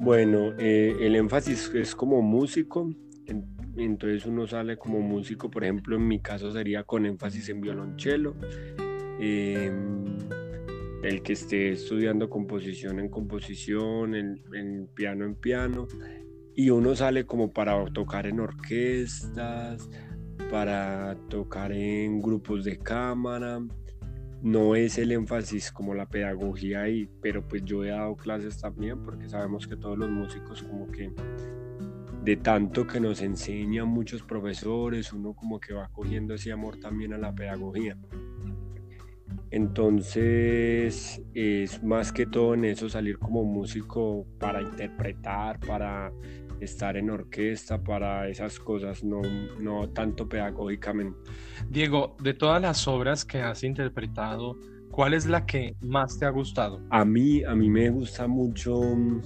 Bueno, 0.00 0.52
eh, 0.58 0.96
el 1.00 1.14
énfasis 1.14 1.70
es 1.76 1.94
como 1.94 2.22
músico, 2.22 2.90
entonces 3.76 4.26
uno 4.26 4.48
sale 4.48 4.78
como 4.78 5.00
músico, 5.00 5.48
por 5.48 5.62
ejemplo, 5.62 5.94
en 5.94 6.08
mi 6.08 6.18
caso 6.18 6.50
sería 6.50 6.82
con 6.82 7.06
énfasis 7.06 7.50
en 7.50 7.60
violonchelo, 7.60 8.34
em, 9.20 10.18
el 11.02 11.22
que 11.22 11.32
esté 11.32 11.72
estudiando 11.72 12.28
composición 12.28 12.98
en 12.98 13.08
composición, 13.08 14.14
en, 14.14 14.86
piano 14.94 15.24
en 15.24 15.34
piano, 15.34 15.88
y 16.54 16.70
uno 16.70 16.94
sale 16.94 17.24
como 17.24 17.52
para 17.52 17.84
tocar 17.86 18.26
en 18.26 18.40
orquestas, 18.40 19.88
para 20.50 21.16
tocar 21.28 21.72
en 21.72 22.20
grupos 22.20 22.64
de 22.64 22.78
cámara, 22.78 23.60
no 24.42 24.74
es 24.74 24.98
el 24.98 25.12
énfasis 25.12 25.70
como 25.70 25.94
la 25.94 26.06
pedagogía 26.06 26.82
ahí, 26.82 27.08
pero 27.20 27.46
pues 27.46 27.62
yo 27.64 27.84
he 27.84 27.90
dado 27.90 28.16
clases 28.16 28.58
también 28.58 29.02
porque 29.02 29.28
sabemos 29.28 29.66
que 29.66 29.76
todos 29.76 29.98
los 29.98 30.10
músicos 30.10 30.62
como 30.62 30.90
que 30.90 31.12
de 32.24 32.36
tanto 32.36 32.86
que 32.86 33.00
nos 33.00 33.22
enseñan 33.22 33.88
muchos 33.88 34.22
profesores, 34.22 35.12
uno 35.12 35.34
como 35.34 35.58
que 35.58 35.72
va 35.72 35.88
cogiendo 35.88 36.34
ese 36.34 36.52
amor 36.52 36.78
también 36.78 37.12
a 37.14 37.18
la 37.18 37.34
pedagogía. 37.34 37.96
Entonces 39.50 41.22
es 41.34 41.82
más 41.82 42.12
que 42.12 42.26
todo 42.26 42.54
en 42.54 42.64
eso 42.64 42.88
salir 42.88 43.18
como 43.18 43.44
músico 43.44 44.26
para 44.38 44.62
interpretar, 44.62 45.58
para 45.60 46.12
estar 46.60 46.96
en 46.96 47.10
orquesta, 47.10 47.82
para 47.82 48.28
esas 48.28 48.58
cosas, 48.58 49.02
no, 49.02 49.22
no 49.58 49.88
tanto 49.90 50.28
pedagógicamente. 50.28 51.18
Diego, 51.68 52.16
de 52.22 52.34
todas 52.34 52.60
las 52.62 52.86
obras 52.86 53.24
que 53.24 53.40
has 53.40 53.64
interpretado, 53.64 54.56
¿cuál 54.90 55.14
es 55.14 55.26
la 55.26 55.46
que 55.46 55.74
más 55.80 56.18
te 56.18 56.26
ha 56.26 56.30
gustado? 56.30 56.80
A 56.90 57.04
mí, 57.04 57.42
a 57.42 57.54
mí 57.54 57.68
me 57.68 57.90
gusta 57.90 58.26
mucho 58.26 58.80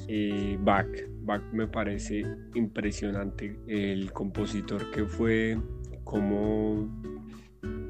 eh, 0.09 0.57
Bach. 0.61 0.89
Bach 1.23 1.43
me 1.53 1.67
parece 1.67 2.23
impresionante 2.55 3.59
el 3.67 4.13
compositor 4.13 4.91
que 4.91 5.05
fue, 5.05 5.59
cómo 6.05 6.89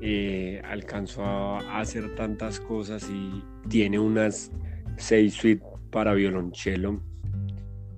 eh, 0.00 0.60
alcanzó 0.64 1.24
a 1.24 1.80
hacer 1.80 2.14
tantas 2.14 2.60
cosas 2.60 3.08
y 3.10 3.42
tiene 3.68 3.98
unas 3.98 4.50
seis 4.96 5.34
suites 5.34 5.66
para 5.90 6.14
violonchelo 6.14 7.00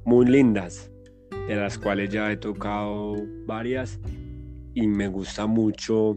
muy 0.04 0.26
lindas 0.26 0.90
de 1.48 1.56
las 1.56 1.78
cuales 1.78 2.10
ya 2.10 2.30
he 2.30 2.36
tocado 2.36 3.16
varias 3.46 4.00
y 4.74 4.86
me 4.86 5.08
gusta 5.08 5.46
mucho 5.46 6.16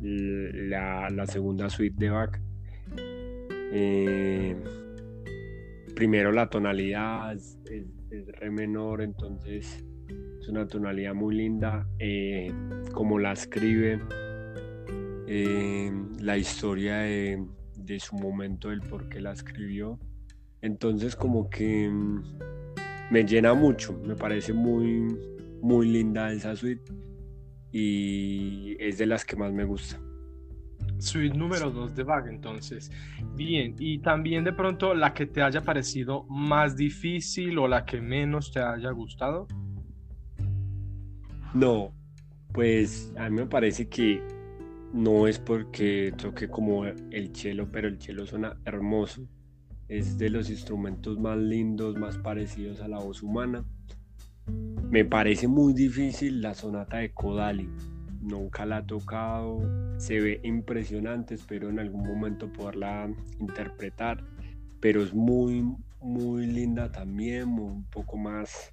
la, 0.00 1.26
segunda 1.26 1.68
suite 1.68 1.96
de 1.98 2.10
Bach. 2.10 2.38
Eh, 3.72 4.56
primero 5.94 6.32
la 6.32 6.48
tonalidad 6.48 7.34
es, 7.34 7.58
re 8.40 8.50
menor, 8.50 9.02
entonces 9.02 9.84
es 10.40 10.48
una 10.48 10.66
tonalidad 10.66 11.14
muy 11.14 11.34
linda. 11.34 11.88
Eh, 11.98 12.52
como 12.92 13.18
la 13.18 13.32
escribe, 13.32 14.00
eh, 15.30 15.92
la 16.20 16.38
historia 16.38 17.00
de, 17.00 17.44
de, 17.76 18.00
su 18.00 18.16
momento, 18.16 18.72
el 18.72 18.80
por 18.80 19.10
qué 19.10 19.20
la 19.20 19.32
escribió, 19.32 19.98
Entonces 20.62 21.14
como 21.14 21.50
que 21.50 21.86
mm, 21.86 22.22
me 23.10 23.24
llena 23.24 23.52
mucho, 23.52 23.92
me 24.04 24.16
parece 24.16 24.54
muy, 24.54 25.14
muy 25.60 25.86
linda 25.86 26.32
esa 26.32 26.56
suite 26.56 26.90
y 27.72 28.74
es 28.80 28.96
de 28.96 29.04
las 29.04 29.26
que 29.26 29.36
más 29.36 29.52
me 29.52 29.64
gusta. 29.64 30.00
Suite 30.98 31.36
número 31.36 31.70
2 31.70 31.94
de 31.94 32.02
Bach, 32.02 32.26
entonces. 32.26 32.90
Bien, 33.34 33.74
y 33.78 33.98
también 33.98 34.44
de 34.44 34.54
pronto 34.54 34.94
la 34.94 35.12
que 35.12 35.26
te 35.26 35.42
haya 35.42 35.60
parecido 35.60 36.24
más 36.24 36.74
difícil 36.74 37.58
o 37.58 37.68
la 37.68 37.84
que 37.84 38.00
menos 38.00 38.50
te 38.50 38.60
haya 38.60 38.90
gustado. 38.92 39.46
No, 41.52 41.92
pues 42.52 43.12
a 43.18 43.28
mí 43.28 43.36
me 43.36 43.46
parece 43.46 43.88
que 43.88 44.22
no 44.92 45.26
es 45.26 45.38
porque 45.38 46.12
toque 46.16 46.48
como 46.48 46.84
el 46.86 47.34
cello, 47.34 47.68
pero 47.70 47.88
el 47.88 48.00
cello 48.00 48.26
suena 48.26 48.56
hermoso. 48.64 49.28
Es 49.88 50.18
de 50.18 50.30
los 50.30 50.50
instrumentos 50.50 51.18
más 51.18 51.38
lindos, 51.38 51.96
más 51.96 52.18
parecidos 52.18 52.80
a 52.80 52.88
la 52.88 52.98
voz 52.98 53.22
humana. 53.22 53.64
Me 54.90 55.04
parece 55.04 55.48
muy 55.48 55.72
difícil 55.72 56.40
la 56.40 56.54
sonata 56.54 56.98
de 56.98 57.12
Kodali 57.12 57.68
nunca 58.20 58.66
la 58.66 58.78
he 58.78 58.82
tocado, 58.82 59.60
se 59.98 60.20
ve 60.20 60.40
impresionante, 60.42 61.34
espero 61.34 61.68
en 61.68 61.78
algún 61.78 62.06
momento 62.06 62.52
poderla 62.52 63.10
interpretar, 63.40 64.24
pero 64.80 65.02
es 65.02 65.14
muy, 65.14 65.64
muy 66.00 66.46
linda 66.46 66.90
también, 66.92 67.48
un 67.48 67.84
poco 67.84 68.16
más 68.16 68.72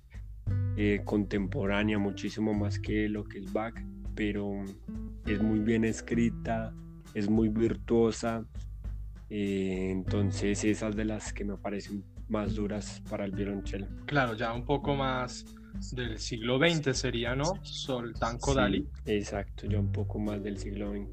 eh, 0.77 1.01
contemporánea, 1.05 1.97
muchísimo 1.97 2.53
más 2.53 2.79
que 2.79 3.09
lo 3.09 3.23
que 3.23 3.39
es 3.39 3.51
Bach, 3.51 3.75
pero 4.15 4.63
es 5.25 5.41
muy 5.41 5.59
bien 5.59 5.83
escrita, 5.83 6.73
es 7.13 7.29
muy 7.29 7.49
virtuosa, 7.49 8.45
eh, 9.29 9.89
entonces 9.91 10.63
esas 10.63 10.95
de 10.95 11.05
las 11.05 11.33
que 11.33 11.45
me 11.45 11.57
parecen 11.57 12.03
más 12.29 12.55
duras 12.55 13.01
para 13.09 13.25
el 13.25 13.31
violonchelo. 13.31 13.87
Claro, 14.05 14.35
ya 14.35 14.53
un 14.53 14.65
poco 14.65 14.95
más 14.95 15.45
del 15.91 16.17
siglo 16.19 16.57
XX 16.57 16.97
sería, 16.97 17.35
¿no? 17.35 17.59
Soltán 17.63 18.37
Kodali. 18.37 18.87
exacto, 19.05 19.67
yo 19.67 19.79
un 19.79 19.91
poco 19.91 20.19
más 20.19 20.41
del 20.43 20.57
siglo 20.57 20.91
XX. 20.91 21.09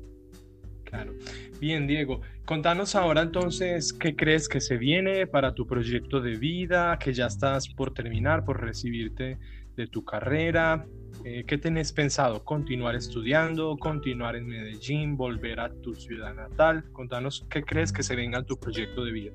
Claro. 0.85 1.14
Bien, 1.59 1.87
Diego, 1.87 2.21
contanos 2.44 2.94
ahora 2.94 3.23
entonces 3.23 3.94
qué 3.94 4.14
crees 4.14 4.47
que 4.47 4.61
se 4.61 4.76
viene 4.76 5.26
para 5.26 5.54
tu 5.54 5.66
proyecto 5.66 6.21
de 6.21 6.37
vida, 6.37 6.99
que 6.99 7.14
ya 7.14 7.26
estás 7.26 7.66
por 7.68 7.94
terminar, 7.94 8.44
por 8.44 8.61
recibirte 8.61 9.38
de 9.76 9.87
tu 9.87 10.05
carrera. 10.05 10.87
Eh, 11.25 11.45
¿Qué 11.47 11.59
tenés 11.59 11.93
pensado? 11.93 12.45
¿Continuar 12.45 12.95
estudiando? 12.95 13.76
¿Continuar 13.76 14.37
en 14.37 14.47
Medellín? 14.47 15.17
¿Volver 15.17 15.61
a 15.61 15.73
tu 15.73 15.95
ciudad 15.95 16.35
natal? 16.35 16.85
Contanos 16.93 17.47
qué 17.50 17.62
crees 17.62 17.93
que 17.93 18.02
se 18.02 18.17
venga 18.17 18.38
en 18.38 18.47
tu 18.47 18.59
proyecto 18.59 19.05
de 19.05 19.12
vida. 19.12 19.33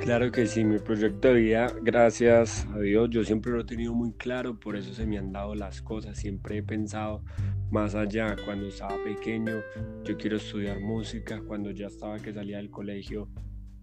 Claro 0.00 0.30
que 0.30 0.46
sí, 0.46 0.64
mi 0.64 0.78
proyecto 0.78 1.28
de 1.28 1.34
vida, 1.34 1.72
gracias 1.82 2.66
a 2.72 2.78
Dios, 2.78 3.10
yo 3.10 3.24
siempre 3.24 3.52
lo 3.52 3.60
he 3.60 3.64
tenido 3.64 3.92
muy 3.92 4.12
claro, 4.12 4.58
por 4.58 4.76
eso 4.76 4.94
se 4.94 5.04
me 5.04 5.18
han 5.18 5.32
dado 5.32 5.54
las 5.54 5.82
cosas, 5.82 6.16
siempre 6.16 6.58
he 6.58 6.62
pensado 6.62 7.22
más 7.70 7.94
allá, 7.94 8.36
cuando 8.44 8.68
estaba 8.68 8.96
pequeño, 9.04 9.56
yo 10.04 10.16
quiero 10.16 10.36
estudiar 10.36 10.80
música, 10.80 11.42
cuando 11.46 11.72
ya 11.72 11.88
estaba 11.88 12.16
que 12.18 12.32
salía 12.32 12.56
del 12.56 12.70
colegio, 12.70 13.28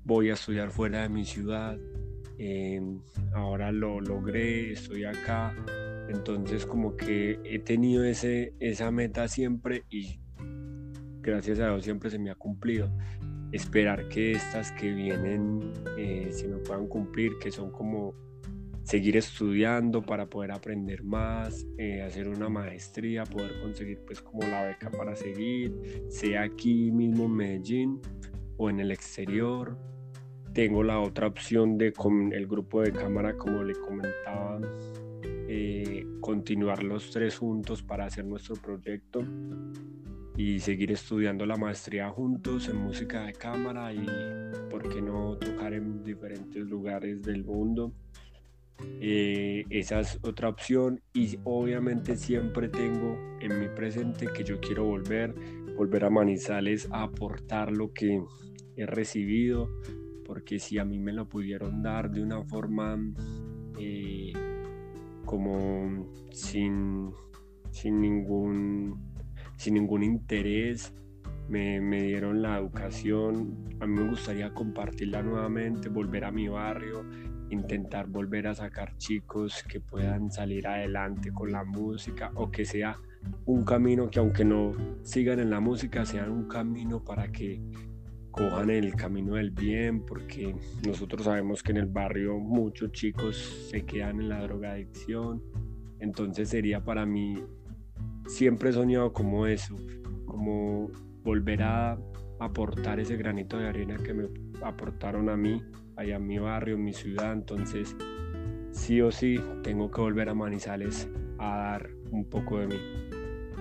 voy 0.03 0.29
a 0.29 0.33
estudiar 0.33 0.71
fuera 0.71 1.03
de 1.03 1.09
mi 1.09 1.25
ciudad, 1.25 1.77
em, 2.39 2.99
ahora 3.33 3.71
lo 3.71 3.99
logré, 3.99 4.71
estoy 4.71 5.03
acá, 5.03 5.53
entonces 6.09 6.65
como 6.65 6.95
que 6.95 7.39
he 7.43 7.59
tenido 7.59 8.03
ese, 8.03 8.53
esa 8.59 8.91
meta 8.91 9.27
siempre 9.27 9.83
y 9.89 10.19
gracias 11.21 11.59
a 11.59 11.69
Dios 11.69 11.83
siempre 11.83 12.09
se 12.09 12.19
me 12.19 12.29
ha 12.29 12.35
cumplido 12.35 12.89
esperar 13.51 14.07
que 14.09 14.33
estas 14.33 14.71
que 14.73 14.91
vienen 14.91 15.71
eh, 15.97 16.29
se 16.31 16.47
me 16.47 16.57
puedan 16.57 16.87
cumplir, 16.87 17.37
que 17.39 17.51
son 17.51 17.71
como 17.71 18.13
seguir 18.83 19.17
estudiando 19.17 20.03
para 20.03 20.29
poder 20.29 20.51
aprender 20.51 21.03
más, 21.03 21.65
eh, 21.77 22.03
hacer 22.03 22.27
una 22.27 22.49
maestría, 22.49 23.23
poder 23.23 23.59
conseguir 23.61 23.99
pues 24.05 24.21
como 24.21 24.47
la 24.47 24.63
beca 24.63 24.91
para 24.91 25.15
seguir, 25.15 26.05
sea 26.09 26.43
aquí 26.43 26.91
mismo 26.91 27.25
en 27.25 27.31
Medellín 27.31 28.01
o 28.57 28.69
en 28.69 28.79
el 28.79 28.91
exterior. 28.91 29.77
Tengo 30.53 30.83
la 30.83 30.99
otra 30.99 31.27
opción 31.27 31.77
de 31.77 31.91
con 31.91 32.31
el 32.31 32.47
grupo 32.47 32.81
de 32.81 32.91
cámara, 32.91 33.35
como 33.35 33.63
le 33.63 33.73
comentaba, 33.73 34.59
eh, 35.57 36.05
continuar 36.19 36.83
los 36.83 37.11
tres 37.11 37.37
juntos 37.37 37.81
para 37.81 38.05
hacer 38.05 38.25
nuestro 38.25 38.55
proyecto 38.55 39.23
y 40.35 40.59
seguir 40.59 40.91
estudiando 40.91 41.45
la 41.45 41.55
maestría 41.55 42.09
juntos 42.09 42.67
en 42.67 42.75
música 42.75 43.23
de 43.23 43.31
cámara 43.31 43.93
y 43.93 44.05
por 44.69 44.89
qué 44.89 45.01
no 45.01 45.37
tocar 45.37 45.73
en 45.73 46.03
diferentes 46.03 46.67
lugares 46.67 47.21
del 47.21 47.45
mundo. 47.45 47.93
Eh, 48.99 49.63
esa 49.69 50.01
es 50.01 50.19
otra 50.23 50.49
opción 50.49 50.99
y 51.13 51.39
obviamente 51.45 52.17
siempre 52.17 52.67
tengo 52.67 53.17
en 53.39 53.57
mi 53.57 53.69
presente 53.69 54.27
que 54.35 54.43
yo 54.43 54.59
quiero 54.59 54.83
volver, 54.83 55.33
volver 55.77 56.03
a 56.03 56.09
Manizales 56.09 56.89
a 56.91 57.03
aportar 57.03 57.71
lo 57.71 57.93
que 57.93 58.21
he 58.75 58.85
recibido, 58.85 59.69
porque 60.25 60.59
si 60.59 60.79
a 60.79 60.83
mí 60.83 60.99
me 60.99 61.13
lo 61.13 61.29
pudieron 61.29 61.81
dar 61.81 62.11
de 62.11 62.21
una 62.21 62.43
forma 62.43 62.99
eh, 63.79 64.33
como 65.25 66.07
sin, 66.31 67.11
sin 67.71 68.01
ningún 68.01 69.15
sin 69.57 69.75
ningún 69.75 70.03
interés, 70.03 70.93
me, 71.47 71.79
dieron 72.01 72.41
la 72.41 72.57
educación, 72.57 73.55
a 73.79 73.87
mí 73.87 74.01
me 74.01 74.09
gustaría 74.09 74.53
compartirla 74.53 75.21
nuevamente, 75.21 75.89
volver 75.89 76.25
a 76.25 76.31
mi 76.31 76.47
barrio, 76.47 77.05
intentar 77.49 78.07
volver 78.07 78.47
a 78.47 78.55
sacar 78.55 78.97
chicos 78.97 79.63
que 79.63 79.79
puedan 79.79 80.31
salir 80.31 80.67
adelante 80.67 81.31
con 81.31 81.51
la 81.51 81.63
música 81.63 82.31
o 82.35 82.49
que 82.49 82.65
sea 82.65 82.97
un 83.45 83.63
camino 83.63 84.09
que 84.09 84.19
aunque 84.19 84.43
no 84.43 84.73
sigan 85.03 85.39
en 85.39 85.51
la 85.51 85.59
música, 85.59 86.05
sea 86.05 86.29
un 86.29 86.47
camino 86.47 87.03
para 87.03 87.31
que 87.31 87.61
cojan 88.35 88.69
el 88.69 88.93
camino 88.95 89.35
del 89.35 89.51
bien, 89.51 90.05
porque 90.05 90.53
nosotros 90.85 91.23
sabemos 91.23 91.63
que 91.63 91.71
en 91.71 91.77
el 91.77 91.85
barrio 91.85 92.37
muchos 92.37 92.91
chicos 92.91 93.37
se 93.71 93.85
quedan 93.85 94.19
en 94.19 94.29
la 94.29 94.41
drogadicción, 94.41 95.41
entonces 95.99 96.49
sería 96.49 96.83
para 96.83 97.05
mí 97.05 97.41
siempre 98.27 98.71
he 98.71 98.73
soñado 98.73 99.13
como 99.13 99.47
eso, 99.47 99.77
como 100.25 100.91
volver 101.23 101.63
a 101.63 101.97
aportar 102.39 102.99
ese 102.99 103.15
granito 103.15 103.57
de 103.57 103.69
arena 103.69 103.95
que 103.97 104.13
me 104.13 104.27
aportaron 104.61 105.29
a 105.29 105.37
mí, 105.37 105.63
allá 105.95 106.17
en 106.17 106.27
mi 106.27 106.37
barrio, 106.37 106.75
en 106.75 106.83
mi 106.83 106.93
ciudad. 106.93 107.31
Entonces, 107.31 107.95
sí 108.71 108.99
o 109.01 109.11
sí, 109.11 109.39
tengo 109.63 109.89
que 109.89 110.01
volver 110.01 110.27
a 110.27 110.33
Manizales 110.33 111.09
a 111.39 111.57
dar 111.57 111.89
un 112.11 112.25
poco 112.25 112.59
de 112.59 112.67
mí. 112.67 112.75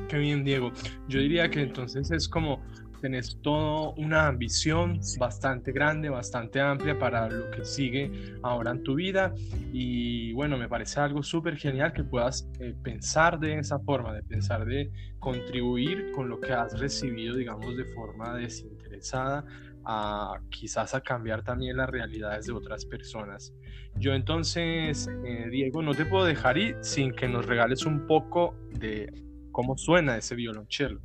Qué 0.08 0.18
bien, 0.18 0.44
Diego. 0.44 0.72
Yo 1.08 1.20
diría 1.20 1.48
que 1.48 1.62
entonces 1.62 2.10
es 2.10 2.28
como 2.28 2.60
tenés 3.04 3.38
toda 3.42 3.90
una 3.98 4.30
visión 4.30 4.98
bastante 5.18 5.72
grande, 5.72 6.08
bastante 6.08 6.58
amplia 6.58 6.98
para 6.98 7.28
lo 7.28 7.50
que 7.50 7.62
sigue 7.62 8.10
ahora 8.42 8.70
en 8.70 8.82
tu 8.82 8.94
vida 8.94 9.34
y 9.74 10.32
bueno, 10.32 10.56
me 10.56 10.70
parece 10.70 11.00
algo 11.00 11.22
súper 11.22 11.58
genial 11.58 11.92
que 11.92 12.02
puedas 12.02 12.48
eh, 12.60 12.74
pensar 12.82 13.38
de 13.38 13.58
esa 13.58 13.78
forma, 13.78 14.14
de 14.14 14.22
pensar 14.22 14.64
de 14.64 14.90
contribuir 15.18 16.12
con 16.12 16.30
lo 16.30 16.40
que 16.40 16.54
has 16.54 16.80
recibido, 16.80 17.36
digamos, 17.36 17.76
de 17.76 17.84
forma 17.92 18.36
desinteresada 18.36 19.44
a 19.84 20.40
quizás 20.48 20.94
a 20.94 21.02
cambiar 21.02 21.42
también 21.42 21.76
las 21.76 21.90
realidades 21.90 22.46
de 22.46 22.54
otras 22.54 22.86
personas. 22.86 23.52
Yo 23.96 24.14
entonces, 24.14 25.10
eh, 25.26 25.48
Diego, 25.50 25.82
no 25.82 25.92
te 25.92 26.06
puedo 26.06 26.24
dejar 26.24 26.56
ir 26.56 26.78
sin 26.80 27.12
que 27.12 27.28
nos 27.28 27.44
regales 27.44 27.84
un 27.84 28.06
poco 28.06 28.56
de 28.70 29.12
cómo 29.52 29.76
suena 29.76 30.16
ese 30.16 30.34
violonchelo. 30.34 31.02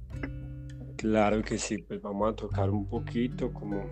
Claro 0.99 1.41
que 1.41 1.57
sí, 1.57 1.77
pues 1.77 2.01
vamos 2.01 2.29
a 2.29 2.35
tocar 2.35 2.69
un 2.69 2.85
poquito 2.85 3.53
como 3.53 3.85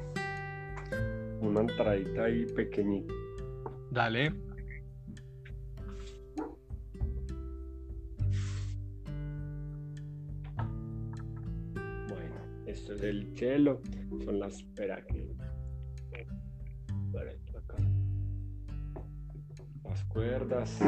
una 1.40 1.62
entradita 1.62 2.26
ahí 2.26 2.46
pequeñita. 2.48 3.14
Dale. 3.92 4.34
Bueno, 12.10 12.36
esto 12.66 12.96
es 12.96 13.02
el 13.04 13.34
cello, 13.38 13.80
son 14.26 14.42
las 14.42 14.56
espera 14.56 15.02
que 15.06 15.34
las 19.86 20.04
cuerdas. 20.10 20.82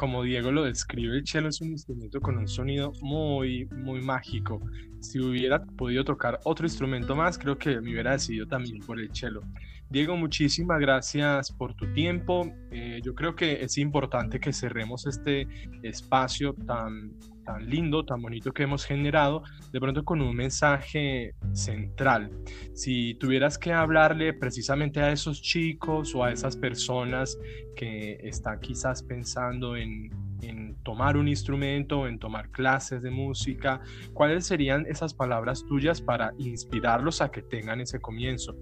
Como 0.00 0.22
Diego 0.22 0.50
lo 0.50 0.64
describe, 0.64 1.18
el 1.18 1.26
cello 1.26 1.48
es 1.48 1.60
un 1.60 1.72
instrumento 1.72 2.22
con 2.22 2.38
un 2.38 2.48
sonido 2.48 2.90
muy, 3.02 3.66
muy 3.66 4.00
mágico. 4.00 4.62
Si 4.98 5.20
hubiera 5.20 5.62
podido 5.62 6.04
tocar 6.04 6.40
otro 6.44 6.64
instrumento 6.64 7.14
más, 7.14 7.36
creo 7.36 7.58
que 7.58 7.78
me 7.82 7.90
hubiera 7.90 8.12
decidido 8.12 8.46
también 8.46 8.78
por 8.78 8.98
el 8.98 9.14
cello. 9.14 9.42
Diego, 9.90 10.16
muchísimas 10.16 10.78
gracias 10.78 11.50
por 11.50 11.74
tu 11.74 11.92
tiempo. 11.92 12.48
Eh, 12.70 13.00
yo 13.02 13.12
creo 13.12 13.34
que 13.34 13.64
es 13.64 13.76
importante 13.76 14.38
que 14.38 14.52
cerremos 14.52 15.04
este 15.04 15.48
espacio 15.82 16.54
tan, 16.54 17.10
tan 17.44 17.68
lindo, 17.68 18.04
tan 18.04 18.22
bonito 18.22 18.52
que 18.52 18.62
hemos 18.62 18.84
generado, 18.84 19.42
de 19.72 19.80
pronto 19.80 20.04
con 20.04 20.22
un 20.22 20.36
mensaje 20.36 21.34
central. 21.54 22.30
Si 22.72 23.14
tuvieras 23.14 23.58
que 23.58 23.72
hablarle 23.72 24.32
precisamente 24.32 25.00
a 25.00 25.10
esos 25.10 25.42
chicos 25.42 26.14
o 26.14 26.22
a 26.22 26.30
esas 26.30 26.56
personas 26.56 27.36
que 27.74 28.16
están 28.22 28.60
quizás 28.60 29.02
pensando 29.02 29.76
en, 29.76 30.08
en 30.42 30.76
tomar 30.84 31.16
un 31.16 31.26
instrumento, 31.26 32.06
en 32.06 32.20
tomar 32.20 32.48
clases 32.50 33.02
de 33.02 33.10
música, 33.10 33.80
¿cuáles 34.14 34.46
serían 34.46 34.86
esas 34.86 35.14
palabras 35.14 35.64
tuyas 35.66 36.00
para 36.00 36.32
inspirarlos 36.38 37.20
a 37.20 37.32
que 37.32 37.42
tengan 37.42 37.80
ese 37.80 38.00
comienzo? 38.00 38.54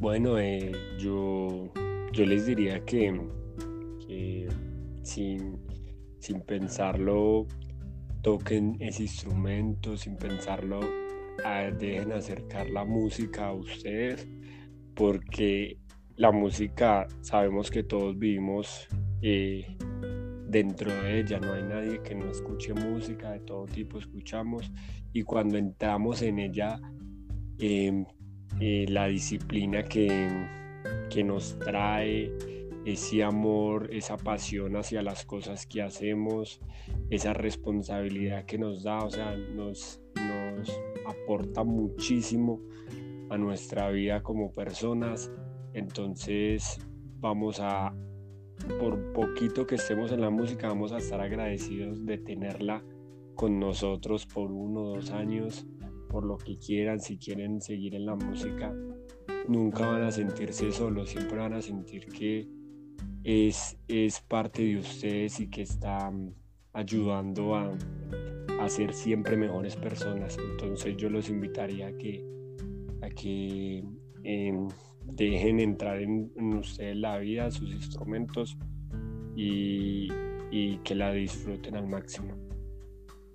Bueno, 0.00 0.38
eh, 0.38 0.72
yo, 0.98 1.70
yo 2.12 2.24
les 2.24 2.46
diría 2.46 2.82
que, 2.86 3.14
sin, 5.02 5.58
sin, 6.18 6.40
pensarlo 6.40 7.46
toquen 8.22 8.76
ese 8.80 9.02
instrumento, 9.02 9.98
sin 9.98 10.16
pensarlo 10.16 10.80
dejen 11.78 12.12
acercar 12.12 12.70
la 12.70 12.86
música 12.86 13.48
a 13.48 13.52
ustedes, 13.52 14.26
porque 14.94 15.76
la 16.16 16.32
música 16.32 17.06
sabemos 17.20 17.70
que 17.70 17.82
todos 17.82 18.18
vivimos 18.18 18.88
eh, 19.20 19.66
dentro 20.48 20.90
de 20.90 21.20
ella, 21.20 21.38
no 21.40 21.52
hay 21.52 21.62
nadie 21.62 22.00
que 22.02 22.14
no 22.14 22.30
escuche 22.30 22.72
música, 22.72 23.32
de 23.32 23.40
todo 23.40 23.66
tipo 23.66 23.98
escuchamos 23.98 24.72
y 25.12 25.24
cuando 25.24 25.58
entramos 25.58 26.22
en 26.22 26.38
ella 26.38 26.80
em, 27.58 28.06
eh, 28.60 28.84
la 28.88 29.06
disciplina 29.06 29.82
que, 29.82 30.28
que 31.08 31.24
nos 31.24 31.58
trae, 31.58 32.30
ese 32.84 33.22
amor, 33.22 33.88
esa 33.92 34.16
pasión 34.16 34.76
hacia 34.76 35.02
las 35.02 35.24
cosas 35.24 35.66
que 35.66 35.82
hacemos, 35.82 36.60
esa 37.10 37.32
responsabilidad 37.32 38.44
que 38.44 38.58
nos 38.58 38.82
da, 38.82 38.98
o 39.04 39.10
sea, 39.10 39.36
nos, 39.36 40.00
nos 40.16 40.80
aporta 41.06 41.64
muchísimo 41.64 42.60
a 43.30 43.38
nuestra 43.38 43.90
vida 43.90 44.22
como 44.22 44.52
personas. 44.52 45.30
Entonces 45.72 46.80
vamos 47.18 47.60
a, 47.60 47.94
por 48.78 49.12
poquito 49.12 49.66
que 49.66 49.76
estemos 49.76 50.12
en 50.12 50.20
la 50.20 50.30
música, 50.30 50.68
vamos 50.68 50.92
a 50.92 50.98
estar 50.98 51.20
agradecidos 51.20 52.04
de 52.04 52.18
tenerla 52.18 52.82
con 53.34 53.58
nosotros 53.58 54.26
por 54.26 54.50
uno 54.50 54.82
o 54.82 54.96
dos 54.96 55.10
años 55.12 55.66
por 56.10 56.24
lo 56.26 56.36
que 56.36 56.58
quieran, 56.58 57.00
si 57.00 57.16
quieren 57.16 57.60
seguir 57.60 57.94
en 57.94 58.04
la 58.04 58.16
música, 58.16 58.74
nunca 59.48 59.86
van 59.86 60.02
a 60.02 60.10
sentirse 60.10 60.70
solos, 60.72 61.10
siempre 61.10 61.38
van 61.38 61.54
a 61.54 61.62
sentir 61.62 62.06
que 62.06 62.48
es, 63.22 63.78
es 63.86 64.20
parte 64.20 64.62
de 64.62 64.78
ustedes 64.78 65.40
y 65.40 65.48
que 65.48 65.62
está 65.62 66.12
ayudando 66.72 67.54
a, 67.54 67.72
a 68.60 68.68
ser 68.68 68.92
siempre 68.92 69.36
mejores 69.36 69.76
personas. 69.76 70.36
Entonces 70.38 70.96
yo 70.96 71.08
los 71.08 71.30
invitaría 71.30 71.86
a 71.86 71.92
que, 71.92 72.24
a 73.02 73.08
que 73.10 73.84
em, 74.24 74.68
dejen 75.04 75.60
entrar 75.60 76.02
en, 76.02 76.32
ustedes 76.54 76.96
la 76.96 77.18
vida, 77.18 77.50
sus 77.50 77.70
instrumentos 77.70 78.58
y, 79.36 80.08
y 80.50 80.78
que 80.78 80.94
la 80.96 81.12
disfruten 81.12 81.76
al 81.76 81.86
máximo 81.86 82.49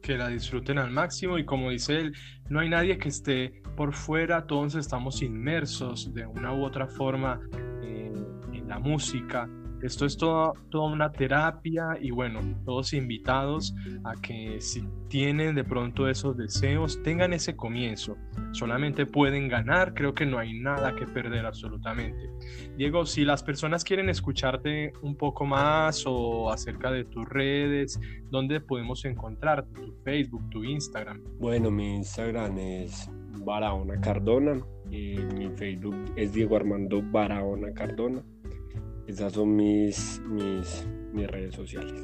que 0.06 0.18
la 0.18 0.28
disfruten 0.28 0.78
al 0.78 0.92
máximo. 0.92 1.38
Y 1.40 1.46
como 1.46 1.72
dice 1.72 1.98
él, 1.98 2.16
no 2.50 2.60
hay 2.60 2.70
nadie 2.70 2.98
que 2.98 3.10
esté 3.10 3.62
por 3.76 3.94
fuera, 3.94 4.46
todos 4.46 4.76
estamos 4.76 5.22
inmersos 5.22 6.14
de 6.14 6.26
una 6.26 6.54
u 6.54 6.64
otra 6.64 6.88
forma 6.88 7.42
en 7.82 8.68
la 8.68 8.80
música, 8.80 9.50
esto 9.82 10.06
es 10.06 10.18
toda, 10.18 10.54
toda 10.70 10.92
una 10.92 11.12
terapia 11.12 11.98
y 12.00 12.12
bueno, 12.12 12.40
todos 12.66 12.94
invitados 12.94 13.76
a 14.04 14.14
que 14.22 14.60
si 14.60 14.84
tienen 15.08 15.56
de 15.56 15.64
pronto 15.64 16.08
esos 16.08 16.36
deseos, 16.38 17.02
tengan 17.04 17.34
ese 17.34 17.56
comienzo. 17.56 18.18
Solamente 18.52 19.06
pueden 19.06 19.48
ganar, 19.48 19.94
creo 19.94 20.14
que 20.14 20.26
no 20.26 20.40
hay 20.40 20.60
nada 20.60 20.96
que 20.96 21.06
perder 21.06 21.46
absolutamente. 21.46 22.30
Diego, 22.78 23.06
si 23.06 23.26
las 23.26 23.44
personas 23.44 23.84
quieren 23.84 24.10
escucharte 24.10 24.94
un 25.02 25.16
poco 25.16 25.46
más 25.46 26.04
o 26.08 26.52
acerca 26.52 26.92
de 26.92 27.06
tus 27.06 27.28
redes, 27.28 28.00
¿dónde 28.30 28.62
podemos 28.62 29.06
encontrarte? 29.06 29.82
¿Tu 29.82 29.94
Facebook, 30.04 30.50
tu 30.50 30.64
Instagram? 30.64 31.22
Bueno, 31.40 31.72
mi 31.72 31.96
Instagram 31.96 32.58
es 32.58 33.10
Barahona 33.46 34.00
Cardona 34.02 34.60
y 34.90 35.18
mi 35.36 35.50
Facebook 35.50 35.96
es 36.16 36.34
Diego 36.34 36.56
Armando 36.56 37.02
Barahona 37.02 37.74
Cardona. 37.74 38.24
Esas 39.08 39.34
son 39.34 39.56
mis, 39.56 40.22
mis, 40.28 40.88
mis 41.14 41.28
redes 41.28 41.56
sociales. 41.56 42.04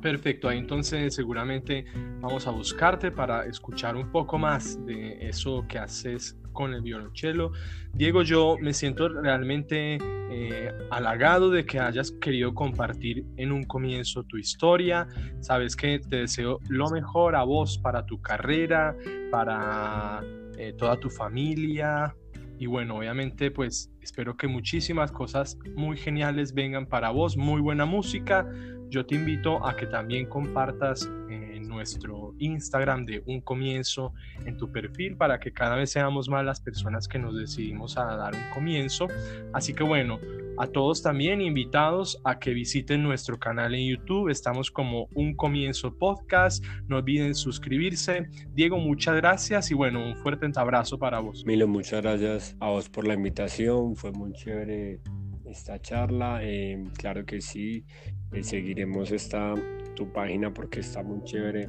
Perfecto, 0.00 0.48
ahí 0.48 0.58
entonces 0.58 1.14
seguramente 1.14 1.86
vamos 2.20 2.46
a 2.46 2.50
buscarte 2.50 3.10
para 3.10 3.46
escuchar 3.46 3.96
un 3.96 4.10
poco 4.10 4.38
más 4.38 4.84
de 4.84 5.28
eso 5.28 5.64
que 5.66 5.78
haces 5.78 6.36
con 6.52 6.74
el 6.74 6.82
violonchelo. 6.82 7.52
Diego, 7.92 8.22
yo 8.22 8.56
me 8.60 8.72
siento 8.72 9.08
realmente 9.08 9.98
eh, 10.30 10.72
halagado 10.90 11.50
de 11.50 11.64
que 11.64 11.78
hayas 11.78 12.10
querido 12.12 12.54
compartir 12.54 13.24
en 13.36 13.52
un 13.52 13.64
comienzo 13.64 14.24
tu 14.24 14.36
historia. 14.36 15.06
Sabes 15.40 15.76
que 15.76 15.98
te 15.98 16.16
deseo 16.16 16.60
lo 16.68 16.90
mejor 16.90 17.36
a 17.36 17.44
vos 17.44 17.78
para 17.78 18.04
tu 18.04 18.20
carrera, 18.20 18.96
para 19.30 20.22
eh, 20.58 20.74
toda 20.76 20.98
tu 20.98 21.10
familia, 21.10 22.14
y 22.58 22.66
bueno, 22.66 22.96
obviamente 22.96 23.50
pues 23.50 23.90
espero 24.00 24.36
que 24.36 24.46
muchísimas 24.46 25.10
cosas 25.10 25.58
muy 25.74 25.96
geniales 25.96 26.54
vengan 26.54 26.86
para 26.86 27.10
vos, 27.10 27.36
muy 27.36 27.60
buena 27.60 27.84
música. 27.84 28.48
Yo 28.88 29.04
te 29.04 29.16
invito 29.16 29.66
a 29.66 29.76
que 29.76 29.86
también 29.86 30.26
compartas 30.26 31.10
en 31.28 31.68
nuestro 31.68 32.34
Instagram 32.38 33.04
de 33.04 33.22
un 33.26 33.40
comienzo 33.40 34.12
en 34.46 34.56
tu 34.56 34.70
perfil 34.70 35.16
para 35.16 35.40
que 35.40 35.52
cada 35.52 35.76
vez 35.76 35.90
seamos 35.90 36.28
más 36.28 36.44
las 36.44 36.60
personas 36.60 37.08
que 37.08 37.18
nos 37.18 37.36
decidimos 37.36 37.98
a 37.98 38.04
dar 38.16 38.34
un 38.34 38.50
comienzo. 38.54 39.08
Así 39.52 39.74
que 39.74 39.82
bueno, 39.82 40.20
a 40.56 40.66
todos 40.66 41.02
también 41.02 41.40
invitados 41.40 42.20
a 42.24 42.38
que 42.38 42.52
visiten 42.52 43.02
nuestro 43.02 43.38
canal 43.38 43.74
en 43.74 43.88
YouTube. 43.88 44.28
Estamos 44.28 44.70
como 44.70 45.08
Un 45.14 45.34
Comienzo 45.34 45.96
Podcast. 45.96 46.64
No 46.86 46.98
olviden 46.98 47.34
suscribirse. 47.34 48.28
Diego, 48.52 48.78
muchas 48.78 49.16
gracias 49.16 49.70
y 49.70 49.74
bueno, 49.74 50.04
un 50.04 50.16
fuerte 50.16 50.44
abrazo 50.56 50.98
para 50.98 51.20
vos. 51.20 51.44
Milo, 51.46 51.66
muchas 51.66 52.02
gracias 52.02 52.56
a 52.60 52.68
vos 52.68 52.88
por 52.88 53.06
la 53.06 53.14
invitación. 53.14 53.96
Fue 53.96 54.12
muy 54.12 54.32
chévere 54.32 55.00
esta 55.46 55.80
charla. 55.80 56.40
Eh, 56.42 56.84
claro 56.96 57.24
que 57.24 57.40
sí, 57.40 57.84
eh, 58.32 58.42
seguiremos 58.42 59.10
esta 59.10 59.54
tu 59.94 60.12
página 60.12 60.52
porque 60.52 60.80
está 60.80 61.02
muy 61.02 61.22
chévere 61.24 61.68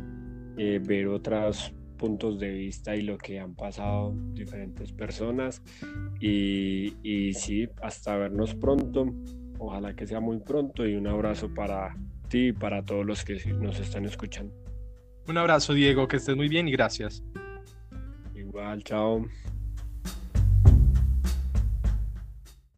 eh, 0.57 0.79
ver 0.83 1.07
otras 1.07 1.73
puntos 1.95 2.39
de 2.39 2.51
vista 2.51 2.95
y 2.95 3.01
lo 3.01 3.17
que 3.17 3.39
han 3.39 3.55
pasado 3.55 4.13
diferentes 4.33 4.91
personas. 4.91 5.61
Y, 6.19 6.93
y 7.03 7.33
sí, 7.33 7.67
hasta 7.81 8.15
vernos 8.15 8.55
pronto. 8.55 9.13
Ojalá 9.57 9.95
que 9.95 10.05
sea 10.05 10.19
muy 10.19 10.39
pronto 10.39 10.85
y 10.85 10.95
un 10.95 11.07
abrazo 11.07 11.53
para 11.53 11.95
ti 12.29 12.47
y 12.47 12.53
para 12.53 12.83
todos 12.83 13.05
los 13.05 13.23
que 13.23 13.35
nos 13.53 13.79
están 13.79 14.05
escuchando. 14.05 14.53
Un 15.27 15.37
abrazo, 15.37 15.73
Diego, 15.73 16.07
que 16.07 16.17
estés 16.17 16.35
muy 16.35 16.49
bien 16.49 16.67
y 16.67 16.71
gracias. 16.71 17.23
Igual, 18.35 18.83
chao. 18.83 19.25